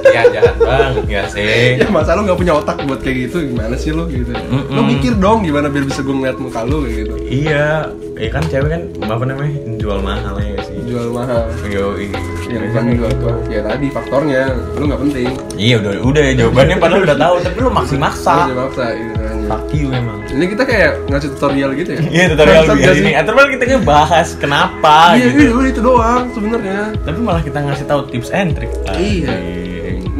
[0.05, 1.76] Ya jahat banget ya sih.
[1.76, 4.70] ya masa lu nggak punya otak buat kayak gitu gimana sih lu gitu Mm-mm.
[4.70, 7.68] lu mikir dong gimana biar bisa gue ngeliat muka lu kayak gitu Iya,
[8.16, 10.76] ya kan cewek kan apa namanya jual mahal ya sih.
[10.82, 12.18] jual mahal Yo, iya.
[12.46, 14.42] ya bukan jual tuh ya tadi faktornya
[14.74, 18.32] lu nggak penting Iya udah udah ya jawabannya padahal udah tahu tapi lu masih maksa.
[18.34, 20.18] Lu jangan maksa gitu kan Fuck you emang.
[20.30, 23.12] ini kita kayak ngasih tutorial gitu ya Iya tutorial biar ini.
[23.14, 25.59] Atau kita ngebahas kenapa iya gitu.
[25.59, 28.70] iya itu doang sebenarnya Tapi malah kita ngasih tahu tips and trick.
[28.90, 29.34] Iya.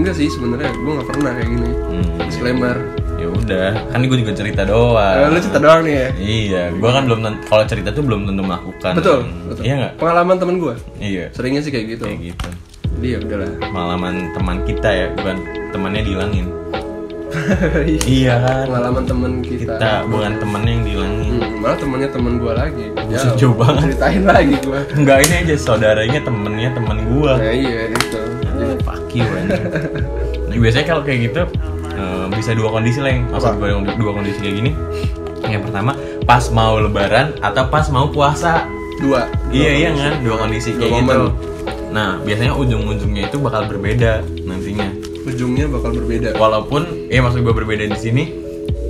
[0.01, 2.09] Enggak sih sebenarnya gue nggak pernah kayak gini Hmm.
[2.23, 2.77] disclaimer
[3.15, 5.13] Ya udah, kan gue juga cerita doang.
[5.15, 8.41] Eh, lu cerita doang nih ya Iya, gue kan belum kalau cerita tuh belum tentu
[8.41, 8.93] melakukan.
[8.97, 9.93] betul betul Iya nggak?
[10.01, 12.49] pengalaman temen gue Iya, seringnya sih kayak gitu kayak gitu.
[12.91, 15.37] jadi ya udahlah Pengalaman teman kita ya, bukan
[15.71, 16.47] temannya dihilangin.
[18.11, 18.65] iya kan?
[18.67, 21.33] pengalaman temen kita, Kita bukan temannya yang dihilangin.
[21.37, 23.83] Hmm, malah temennya temen gue lagi Buset, jauh banget.
[23.87, 27.33] ceritain lagi gue Enggak ini aja saudaranya temennya temen gue.
[27.33, 28.21] nah iya itu
[28.91, 29.71] Fuck you anjing.
[30.51, 31.43] Nah, biasanya kalau kayak gitu
[31.95, 34.71] eh, bisa dua kondisi lah yang maksud gue dua, dua kondisi kayak gini.
[35.47, 35.95] Yang pertama
[36.27, 38.67] pas mau lebaran atau pas mau puasa.
[38.99, 41.07] dua Iya iya kan dua kondisi Dua kayak momen.
[41.07, 41.23] gitu.
[41.95, 44.91] Nah biasanya ujung-ujungnya itu bakal berbeda nantinya.
[45.21, 48.25] ujungnya bakal berbeda Walaupun ya maksud gue berbeda di sini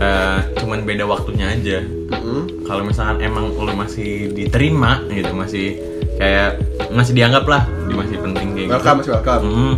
[0.00, 1.84] eh, cuman beda waktunya aja.
[1.84, 2.64] Mm-mm.
[2.64, 5.76] Kalau misalkan emang lu masih diterima gitu masih
[6.20, 6.60] kayak
[6.90, 9.00] masih dianggap lah di masih penting kayak welcome gitu.
[9.00, 9.74] masih welcome Hmm,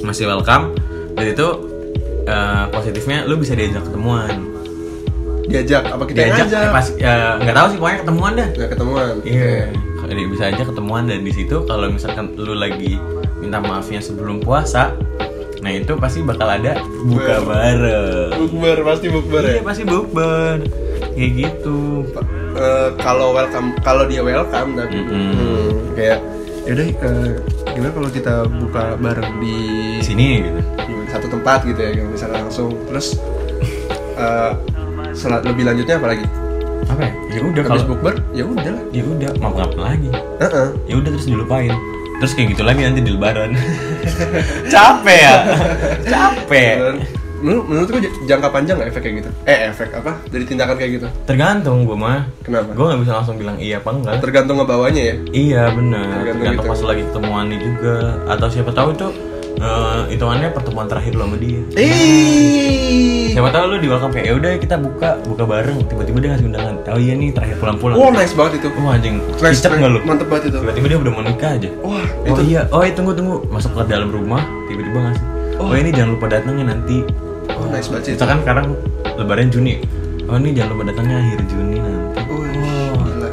[0.00, 0.64] masih welcome.
[1.12, 1.48] Dan itu
[2.24, 4.30] eh, positifnya lu bisa diajak ketemuan.
[5.42, 8.48] diajak apa kita Diajak ngajak eh, pas eh, nggak tahu sih pokoknya ketemuan dah.
[8.54, 9.54] nggak ketemuan Iya.
[10.00, 12.98] Jadi bisa aja ketemuan dan di situ kalau misalkan lu lagi
[13.36, 14.90] minta maafnya sebelum puasa,
[15.58, 18.30] nah itu pasti bakal ada buka bareng.
[18.36, 20.56] bukber pasti bukber ya Iya pasti bukber.
[21.12, 22.06] Kayak gitu.
[22.50, 25.32] Eh, kalau welcome kalau dia welcome tapi Mm-mm.
[25.32, 26.18] hmm, kayak
[26.66, 27.30] yaudah eh,
[27.72, 29.56] gimana kalau kita buka bareng di
[30.04, 30.60] sini gitu.
[31.08, 33.16] satu tempat gitu ya misalnya langsung terus
[34.18, 34.52] eh
[35.14, 36.26] selat lebih lanjutnya apa lagi
[36.90, 37.12] Apa ya?
[37.30, 40.10] Ya udah kalau bukber ya udah lah ya udah mau ngapain lagi?
[40.42, 40.68] Heeh.
[40.90, 41.70] Ya udah terus dilupain.
[42.18, 43.54] Terus kayak gitu lagi nanti di lebaran.
[44.74, 45.36] Capek ya?
[46.12, 46.76] Capek.
[47.40, 47.88] Menurut menurut
[48.22, 51.94] jangka panjang nggak efek kayak gitu eh efek apa dari tindakan kayak gitu Tergantung gue
[51.94, 52.28] mah.
[52.40, 54.20] kenapa Gue nggak bisa langsung bilang iya apa enggak.
[54.20, 56.04] tergantung ngebawanya ya Iya benar.
[56.06, 56.72] Tergantung Tergantung gitu.
[56.72, 57.96] pas lagi ketemuannya juga.
[58.26, 59.06] Atau siapa tahu itu
[59.56, 61.60] eh, hitungannya pertemuan terakhir lo sama dia.
[61.74, 63.30] Ih.
[63.30, 65.78] Siapa tahu lu di welcome kayak ya udah kita buka buka bareng.
[65.86, 66.74] Tiba-tiba dia ngasih undangan.
[66.88, 67.96] Oh iya nih terakhir pulang-pulang.
[67.96, 68.68] Oh nice banget itu.
[68.76, 69.16] Wah anjing.
[69.34, 69.98] Nice, Cicak nggak lu?
[70.02, 70.56] Mantep banget itu.
[70.58, 71.70] Tiba-tiba dia udah mau nikah aja.
[71.80, 72.42] Wah Oh itu.
[72.46, 75.24] iya, oh iya tunggu tunggu masuk ke dalam rumah tiba-tiba ngasih.
[75.60, 77.04] Oh, ini jangan lupa datangnya nanti.
[77.56, 78.18] Oh nice banget sih itu.
[78.18, 78.66] Misalkan sekarang
[79.16, 79.74] Lebaran Juni.
[80.26, 82.20] Oh ini jangan lupa datangnya akhir Juni nanti.
[82.22, 82.44] Oh,
[83.00, 83.28] gila.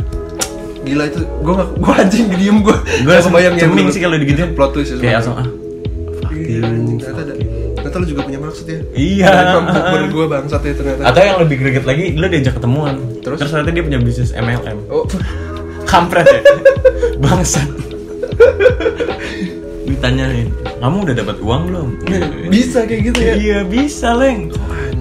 [0.81, 1.19] Gila itu.
[1.41, 2.57] Gua gak, gua anjing diem.
[2.59, 3.93] Gue Gak langsung kebayang ya, ceming bener.
[3.93, 4.49] sih kalau digituin.
[4.53, 4.97] Plot twist ya.
[4.97, 5.47] Kayak langsung ah.
[6.37, 7.33] Iya, ternyata ada.
[7.77, 8.79] Ternyata lu juga punya maksud ya.
[8.93, 9.31] Iya.
[9.67, 11.01] Ber gue bangsat ya ternyata.
[11.03, 12.95] Atau yang lebih greget lagi, lu diajak ketemuan.
[13.19, 13.37] Terus?
[13.37, 14.77] Terus ternyata dia punya bisnis MLM.
[14.87, 15.03] Oh,
[15.91, 16.41] Kampret ya.
[17.23, 17.67] Bangsat.
[19.87, 20.51] Ditanyain,
[20.83, 21.87] kamu udah dapat uang belum?
[22.53, 23.33] bisa kayak gitu ya.
[23.39, 24.51] Iya bisa leng.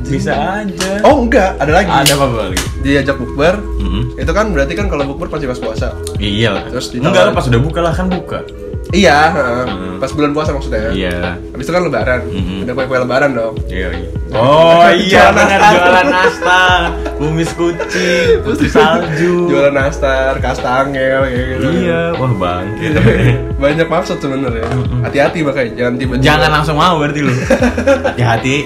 [0.07, 1.03] Bisa aja.
[1.03, 1.91] Oh enggak, ada lagi.
[1.91, 2.63] Ada apa lagi?
[2.87, 4.15] Diajak bukber, Mm-mm.
[4.15, 5.99] Itu kan berarti kan kalau bukber pasti pas puasa.
[6.23, 6.65] Iya lah.
[6.71, 8.47] Terus Enggak lah pas udah buka lah kan buka.
[8.87, 9.65] Iya, heeh.
[9.99, 10.91] pas bulan puasa maksudnya.
[10.91, 11.41] Iya.
[11.51, 12.21] Habis itu kan lebaran.
[12.27, 12.63] Mm-mm.
[12.63, 13.55] Udah kue-kue lebaran dong.
[13.67, 14.09] Iya, iya.
[14.31, 15.73] Oh iya, Jualan benar nastar.
[15.73, 16.81] jualan nastar,
[17.17, 19.49] kumis kucing, putri salju.
[19.49, 21.67] Jualan nastar, kastangel gitu.
[21.83, 22.67] Iya, wah bang.
[23.63, 24.67] Banyak maksud sebenarnya.
[25.01, 26.25] Hati-hati makanya jangan tiba-tiba.
[26.25, 27.33] Jangan langsung mau berarti lu.
[28.13, 28.57] Hati-hati.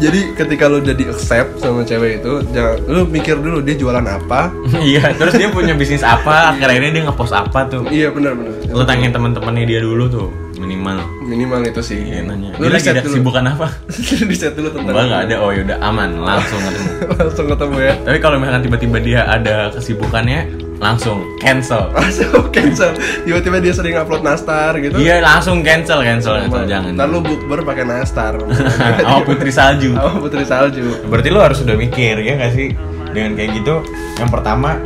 [0.00, 4.04] Jadi ketika lu udah di accept sama cewek itu, jangan lu mikir dulu dia jualan
[4.04, 4.48] apa.
[4.80, 6.56] Iya, terus dia punya bisnis apa?
[6.56, 7.84] Akhirnya dia ngepost apa tuh?
[7.92, 8.54] Iya benar benar.
[8.72, 11.04] Lu tanyain teman-temannya dia dulu tuh, minimal.
[11.28, 12.00] Minimal itu sih.
[12.00, 12.56] Iya nanya.
[12.56, 13.68] Lu Dia lagi ada kesibukan apa?
[14.30, 14.94] riset dulu tentang.
[14.96, 15.36] Enggak nggak ada.
[15.44, 16.90] Oh yaudah aman, langsung ketemu.
[17.20, 17.94] Langsung ketemu ya.
[18.08, 20.40] Tapi kalau misalkan tiba-tiba dia ada kesibukannya,
[20.80, 21.92] langsung cancel.
[21.96, 22.96] Langsung cancel.
[23.22, 24.96] Tiba-tiba dia sering upload nastar gitu.
[24.96, 26.64] Iya langsung cancel, cancel, cancel.
[26.64, 26.96] Jangan.
[26.96, 28.40] Ntar lu bukber pakai nastar.
[29.04, 29.92] Sama putri salju.
[29.92, 31.04] Sama putri salju.
[31.04, 32.72] Berarti lu harus udah mikir ya nggak sih
[33.12, 33.84] dengan kayak gitu.
[34.16, 34.80] Yang pertama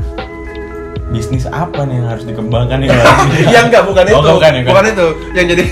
[1.15, 2.89] bisnis apa nih yang harus dikembangkan nih?
[3.55, 4.31] ya enggak bukan Oh, itu.
[4.35, 4.71] bukan ya, kan?
[4.75, 5.07] bukan itu.
[5.31, 5.65] Yang jadi.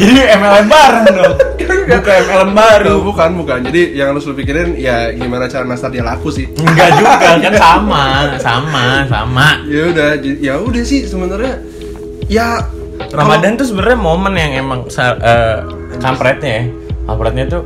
[0.00, 1.34] Jadi MLM bareng dong.
[1.90, 2.94] Bukan MLM baru.
[3.02, 3.58] Bukan, bukan.
[3.66, 6.46] Jadi yang harus lu pikirin ya gimana cara nastar dia laku sih.
[6.54, 7.14] Enggak juga
[7.46, 8.04] kan sama,
[8.38, 9.48] sama, sama.
[9.66, 11.62] Ya udah, ya udah sih sebenarnya
[12.30, 12.62] ya
[13.10, 15.58] Ramadan tuh sebenarnya momen yang emang eh,
[15.98, 16.64] kampretnya ya.
[17.10, 17.62] Kampretnya tuh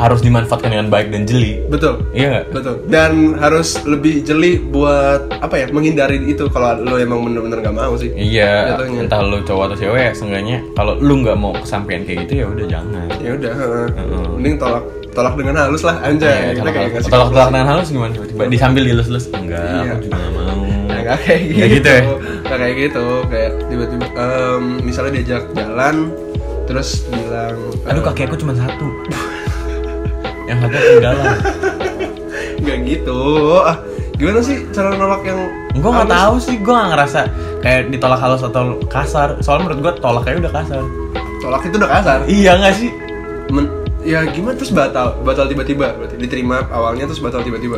[0.00, 1.60] harus dimanfaatkan dengan baik dan jeli.
[1.66, 2.00] betul.
[2.10, 2.44] Iya nggak?
[2.50, 2.74] Betul.
[2.88, 5.66] Dan harus lebih jeli buat apa ya?
[5.68, 8.08] Menghindari itu kalau lo emang bener-bener nggak mau sih.
[8.10, 9.00] Iya, Jatuhnya.
[9.04, 12.66] entah lu cowok atau cewek, seenggaknya kalau lu nggak mau kesampaian kayak gitu ya udah
[12.66, 13.06] jangan.
[13.18, 13.86] Ya udah, heeh.
[13.92, 14.26] Heeh.
[14.34, 16.40] mending tolak tolak dengan halus lah Iya, anjay.
[16.54, 18.12] Kalau kayak ngasih tolak tolak dengan halus gimana?
[18.16, 19.92] Tiba disambil dilus-lus enggak, Iya.
[19.92, 20.60] aku juga nggak mau.
[20.86, 21.56] Nah, kayak gitu.
[21.58, 22.02] Nggak gitu ya?
[22.46, 23.06] Kayak gitu.
[23.26, 25.96] Kayak tiba-tiba em, misalnya diajak jalan
[26.64, 28.86] terus bilang Aduh kaki aku cuma satu.
[30.50, 31.36] Yang satu ketinggalan.
[32.62, 33.20] nggak gitu.
[33.62, 33.76] Ah,
[34.18, 35.40] gimana sih cara nolak yang
[35.70, 37.20] Gue nggak tahu sih, gue nggak ngerasa
[37.62, 39.38] kayak ditolak halus atau kasar.
[39.38, 40.82] Soalnya menurut gue tolaknya udah kasar.
[41.40, 42.18] Tolak itu udah kasar.
[42.26, 42.90] Iya nggak sih?
[43.54, 43.70] Men-
[44.00, 47.76] ya gimana terus batal batal tiba-tiba berarti diterima awalnya terus batal tiba-tiba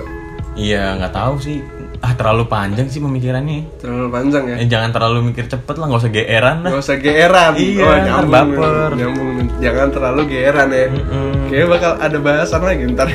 [0.55, 1.59] Iya nggak tahu sih.
[2.03, 3.79] Ah terlalu panjang sih pemikirannya.
[3.79, 6.71] terlalu panjang ya Eh, jangan terlalu mikir cepet lah, nggak usah geeran lah.
[6.71, 8.91] Gak usah geeran Iya, oh, nyambung baper.
[8.93, 11.31] nyambung jangan terlalu geeran ya Mm-mm.
[11.47, 13.07] kayaknya bakal ada bahasan lagi ntar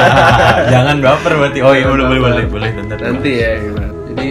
[0.72, 1.58] jangan baper berarti.
[1.60, 3.88] Oh iya boleh boleh boleh boleh nanti ya gimana.
[4.08, 4.28] jadi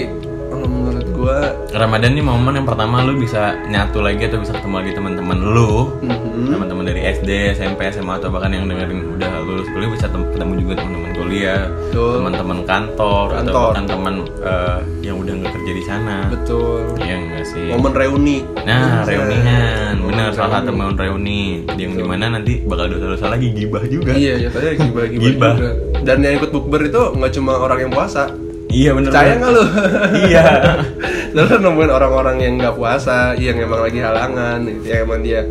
[0.48, 1.38] kalau menurut gua
[1.82, 5.90] Ramadan nih momen yang pertama lu bisa nyatu lagi atau bisa ketemu lagi teman-teman lu
[5.98, 10.30] mhm, teman-teman dari SD, SMP, SMA atau bahkan yang dengerin udah lulus kuliah bisa tem-
[10.30, 12.12] ketemu juga teman-teman kuliah, Betul.
[12.18, 13.64] teman-teman kantor, atau Kantor.
[13.68, 16.18] bahkan teman eh, yang udah nggak kerja di sana.
[16.28, 17.66] betul Iya enggak sih?
[17.68, 20.78] momen reuni Nah, reunian, benar salah satu reuni.
[20.78, 21.42] momen reuni
[21.74, 24.14] yang di mana nanti bakal dosa-dosa lagi gibah juga.
[24.14, 25.54] iya ya tadi gibah gibah Gibah.
[25.56, 25.72] juga
[26.04, 28.30] dan yang ikut bukber itu nggak cuma orang yang puasa
[28.72, 29.64] Iya bener percaya nggak lu
[30.26, 30.46] Iya.
[31.36, 35.42] Lalu nemuin orang-orang yang nggak puasa, yang emang lagi halangan, gitu, yang emang dia,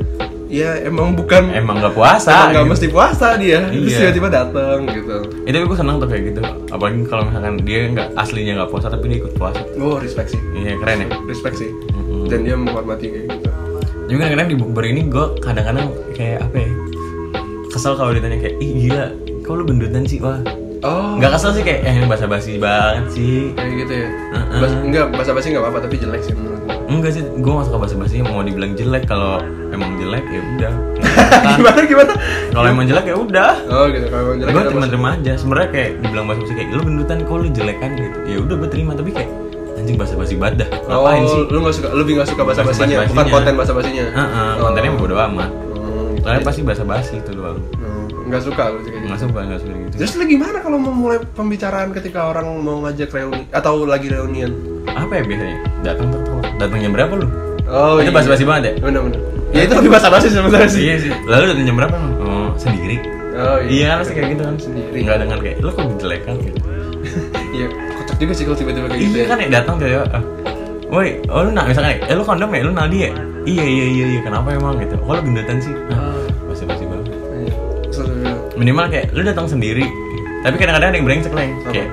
[0.46, 2.28] ya emang bukan, Emang nggak puasa.
[2.28, 2.72] emang nggak gitu.
[2.74, 3.98] mesti puasa dia, terus Iya.
[4.12, 5.16] tiba-tiba datang gitu.
[5.42, 6.40] Itu gue seneng tuh kayak gitu.
[6.68, 9.60] Apalagi kalau misalkan dia nggak aslinya nggak puasa tapi dia ikut puasa.
[9.76, 11.08] Oh respect sih, Iya keren ya.
[11.24, 11.70] respect sih.
[11.72, 12.28] Mm-mm.
[12.28, 13.48] Dan dia menghormati kayak gitu.
[14.06, 16.70] Juga kadang-kadang di bukber ini gue kadang-kadang kayak apa ya
[17.70, 19.06] Kesel kalau ditanya kayak Ih gila,
[19.40, 20.18] kok lu gendutan sih?
[20.18, 20.42] Wah
[20.80, 24.08] Oh, Nggak kesel sih kayak, eh ini basa-basi banget sih kayak gitu ya.
[24.32, 24.58] Heeh.
[24.58, 26.74] Bas, enggak, basa-basi nggak apa-apa, tapi jelek sih menurut gua.
[26.88, 29.38] Enggak sih, gue gak suka basa-basi Mau dibilang jelek, kalau
[29.70, 30.72] emang jelek ya udah
[31.54, 32.12] gimana gimana?
[32.50, 35.68] Kalau emang jelek ya udah Oh gitu, kalau emang jelek Gue kita terima-terima aja Sebenarnya
[35.70, 38.92] kayak dibilang basa-basi kayak Lu gendutan kok lu jelek kan gitu Ya udah gue terima,
[38.92, 39.30] tapi kayak
[39.78, 41.42] Anjing basa-basi banget dah Oh, Ngapain sih?
[41.46, 44.04] lu nggak suka, lebih nggak suka basa-basinya, bukan konten basa-basinya.
[44.10, 45.69] Heeh, kontennya bodo amat Oh.
[46.20, 49.06] Soalnya pasti basa-basi itu doang Oh, nggak suka lu kayak gitu.
[49.08, 52.84] Nggak suka, nggak suka gitu Terus lu gimana kalau mau mulai pembicaraan ketika orang mau
[52.84, 54.52] ngajak reuni atau lagi reunian?
[54.86, 55.56] Apa ya biasanya?
[55.82, 56.22] Datang tuh.
[56.60, 57.26] datang jam berapa lu?
[57.70, 58.72] Oh, itu basa-basi banget ya?
[58.84, 59.02] Bener.
[59.50, 60.82] Ya itu lebih basa-basi sebenarnya sih.
[60.84, 61.10] Iya sih.
[61.24, 61.96] Lalu datang jam berapa?
[62.20, 62.96] Oh, sendiri.
[63.40, 64.98] Oh Iya kan pasti kayak gitu kan Sendiri.
[65.00, 66.58] Enggak dengan kayak lu kok dijelekan gitu.
[67.50, 67.66] Iya,
[67.98, 69.16] kocak juga sih kalau tiba-tiba kayak gitu.
[69.16, 69.26] Iya ya.
[69.26, 70.00] kan ya datang tuh ya.
[70.12, 70.22] ah,
[70.90, 73.10] Woi, oh lu nak misalkan eh lu kondom ya, lu Naldi ya?
[73.48, 74.96] Iya iya iya iya, kenapa emang gitu?
[75.00, 75.72] Oh lu gendutan sih.
[75.92, 76.12] Ah.
[76.44, 77.06] Basi basi banget.
[77.14, 77.52] Iya.
[77.96, 79.86] Lu bilang, Minimal kayak lu datang sendiri.
[80.44, 81.52] Tapi kadang-kadang ada yang brengsek leng.
[81.68, 81.88] Kayak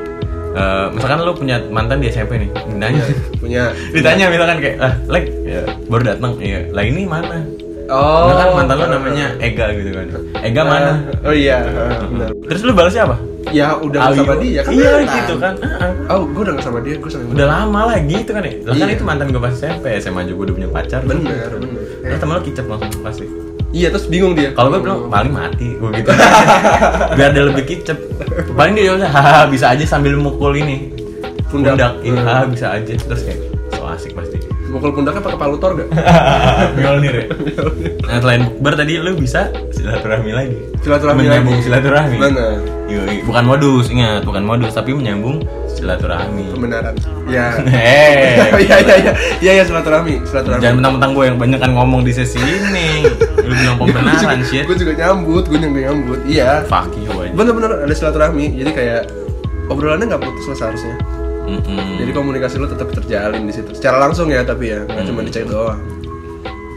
[0.57, 3.03] eh, misalkan lu punya mantan di SMP nih, ditanya,
[3.37, 3.63] punya
[3.95, 7.45] ditanya misalkan kayak, ah, Lek, ya, baru datang, iya, lah ini mana?
[7.87, 8.27] Oh.
[8.27, 10.07] Nah, kan mantan lu namanya Ega gitu kan.
[10.43, 10.91] Ega mana?
[11.23, 11.63] Oh iya,
[12.03, 12.35] benar.
[12.51, 13.15] Terus lu balasnya apa?
[13.49, 14.71] Ya udah nggak sama dia kan.
[14.71, 15.15] Iya mantan.
[15.15, 15.53] gitu kan.
[15.57, 15.91] Heeh.
[16.07, 18.53] Oh, gue udah sama dia, gue sama Udah lama lah gitu kan ya.
[18.61, 18.95] Lah kan Iya.
[18.95, 21.01] itu mantan gue pas SMP, SMA juga udah punya pacar.
[21.03, 21.83] Bener, bener.
[22.01, 23.25] Terus temen lu kicep langsung pasti.
[23.69, 24.49] Iya terus bingung dia.
[24.51, 26.09] Kalau gue bilang paling mati gue gitu.
[27.17, 27.97] Biar dia lebih kicep.
[28.53, 30.91] Paling dia haha bisa aja sambil mukul ini.
[31.47, 31.75] Pundak.
[31.75, 32.51] Pundak, iya, Hmm.
[32.51, 32.91] bisa aja.
[32.91, 33.39] Terus kayak
[33.87, 34.37] so asik pasti.
[34.67, 35.87] mukul pundaknya pakai palu Thor gak?
[36.75, 37.25] Mjolnir ya.
[38.03, 40.57] Nah selain bukber tadi lu bisa silaturahmi lagi.
[40.83, 41.63] Silaturahmi menyambung lagi.
[41.63, 42.17] silaturahmi.
[42.19, 42.55] Benar.
[42.87, 45.39] Yoi, bukan modus, ingat, bukan modus, tapi menyambung
[45.71, 46.51] silaturahmi.
[46.51, 46.95] Kebenaran.
[47.31, 47.55] Ya.
[47.67, 49.13] Eh, Iya iya iya.
[49.39, 50.59] Iya iya silaturahmi, silaturahmi.
[50.59, 53.07] jangan mentang-mentang gue yang banyak kan ngomong di sesi ini.
[53.39, 54.67] Lu bilang pembenaran shit.
[54.67, 56.19] Gue juga nyambut, gue juga nyambut.
[56.27, 56.67] Iya.
[56.67, 57.31] Fuck you aja.
[57.31, 58.51] Bener-bener ada silaturahmi.
[58.51, 59.01] Jadi kayak
[59.71, 60.95] obrolannya nggak putus lah seharusnya.
[61.47, 62.03] Mm-mm.
[62.03, 63.71] Jadi komunikasi lo tetap terjalin di situ.
[63.71, 65.79] Secara langsung ya tapi ya, nggak cuma di chat doang.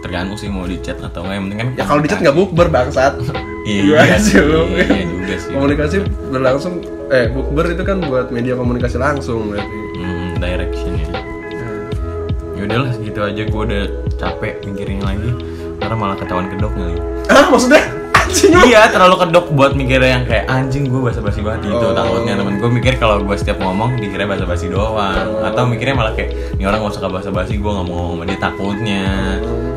[0.01, 2.37] tergantung sih mau di chat atau enggak yang penting kan Ya kalau di chat nggak
[2.39, 3.14] bukber bangsat.
[3.61, 4.73] Iya, iya sih lu?
[4.73, 5.53] iya juga sih.
[5.53, 5.97] Komunikasi
[6.33, 6.81] berlangsung
[7.12, 9.79] eh bukber itu kan buat media komunikasi langsung berarti.
[10.01, 11.21] hmm, direction ya
[12.57, 13.85] ya udahlah segitu aja gue udah
[14.16, 15.33] capek mikirin lagi
[15.81, 16.97] karena malah ketahuan kedok nih
[17.33, 17.81] Ah maksudnya
[18.31, 18.53] anjing.
[18.62, 21.66] Iya terlalu kedok buat mikirnya yang kayak anjing gue basa-basi banget.
[21.66, 21.91] Gitu Oh.
[21.93, 22.39] takutnya.
[22.39, 24.95] Temen gue mikir kalau gue setiap ngomong dikira basa-basi doang.
[25.26, 25.43] Oh.
[25.43, 28.39] atau mikirnya malah kayak ini orang gak suka basa-basi gue gak mau ngomong sama dia
[28.39, 29.05] takutnya.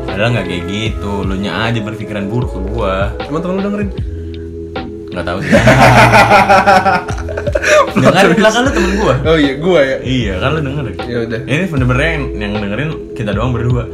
[0.04, 1.12] Padahal nggak kayak gitu.
[1.20, 3.90] Lu nya aja berpikiran buruk ke gue Teman-teman lu dengerin.
[5.10, 5.38] nggak tahu.
[7.94, 9.96] Sih dengerin lah kan lu temen gue Oh iya, gua ya.
[10.00, 11.40] Iya kan lu denger Ya udah.
[11.44, 13.86] Ini bener-bener yang, yang dengerin kita doang berdua.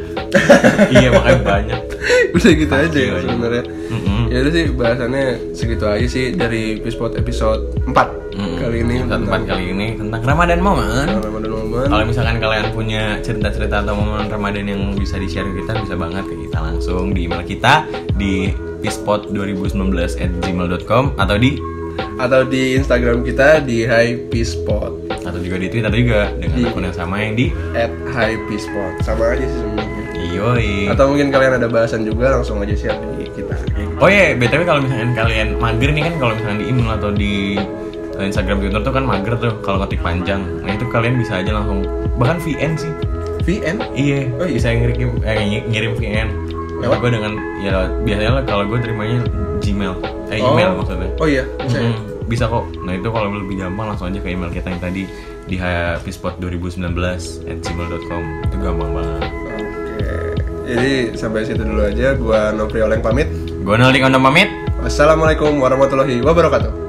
[0.90, 1.80] Iya makanya banyak
[2.34, 3.64] Udah gitu aja ya sebenarnya.
[3.90, 4.20] Mm-mm.
[4.30, 7.92] Ya udah sih bahasannya segitu aja sih dari Pispot episode 4
[8.30, 8.56] Mm-mm.
[8.56, 11.86] kali ini Episode empat kali ini tentang Ramadan momen Ramadan momen.
[11.90, 16.24] Kalau misalkan kalian punya cerita-cerita atau momen Ramadan yang bisa di-share ke kita Bisa banget
[16.24, 17.84] ke kita langsung di email kita
[18.14, 19.74] Di pispot2019
[20.16, 21.58] at gmail.com Atau di
[22.16, 26.96] atau di Instagram kita di HiPispot Atau juga di Twitter juga Dengan Di- akun yang
[26.96, 29.89] sama yang di at HiPispot sama aja sih sebenarnya.
[30.30, 33.54] Yoi Atau mungkin kalian ada bahasan juga langsung aja share di kita.
[33.98, 37.32] Oh iya, btw kalau misalkan kalian mager nih kan kalau misalkan di email atau di
[38.14, 40.40] eh, Instagram Twitter tuh kan mager tuh kalau ngetik panjang.
[40.60, 41.84] Nah itu kalian bisa aja langsung
[42.16, 42.92] bahkan VN sih.
[43.40, 44.54] VN Iya, Oh, iya.
[44.56, 46.28] bisa ngirim eh, ng- ngirim VN.
[46.80, 46.96] Lewat?
[46.96, 49.20] Gue dengan ya biasanya lah kalau gue terimanya
[49.60, 49.92] Gmail,
[50.32, 51.12] eh email maksudnya.
[51.16, 51.84] Oh iya, bisa ya?
[51.86, 52.64] Mm, bisa kok.
[52.80, 55.04] Nah itu kalau lebih gampang langsung aja ke email kita yang tadi
[55.44, 56.96] di happyspot2019
[57.44, 59.22] at gmail.com itu gampang banget.
[60.70, 62.14] Jadi sampai situ dulu aja.
[62.14, 63.26] Gua Nopri Oleng pamit.
[63.60, 64.48] Gue Naldi Kondo pamit.
[64.80, 66.79] Wassalamualaikum warahmatullahi wabarakatuh.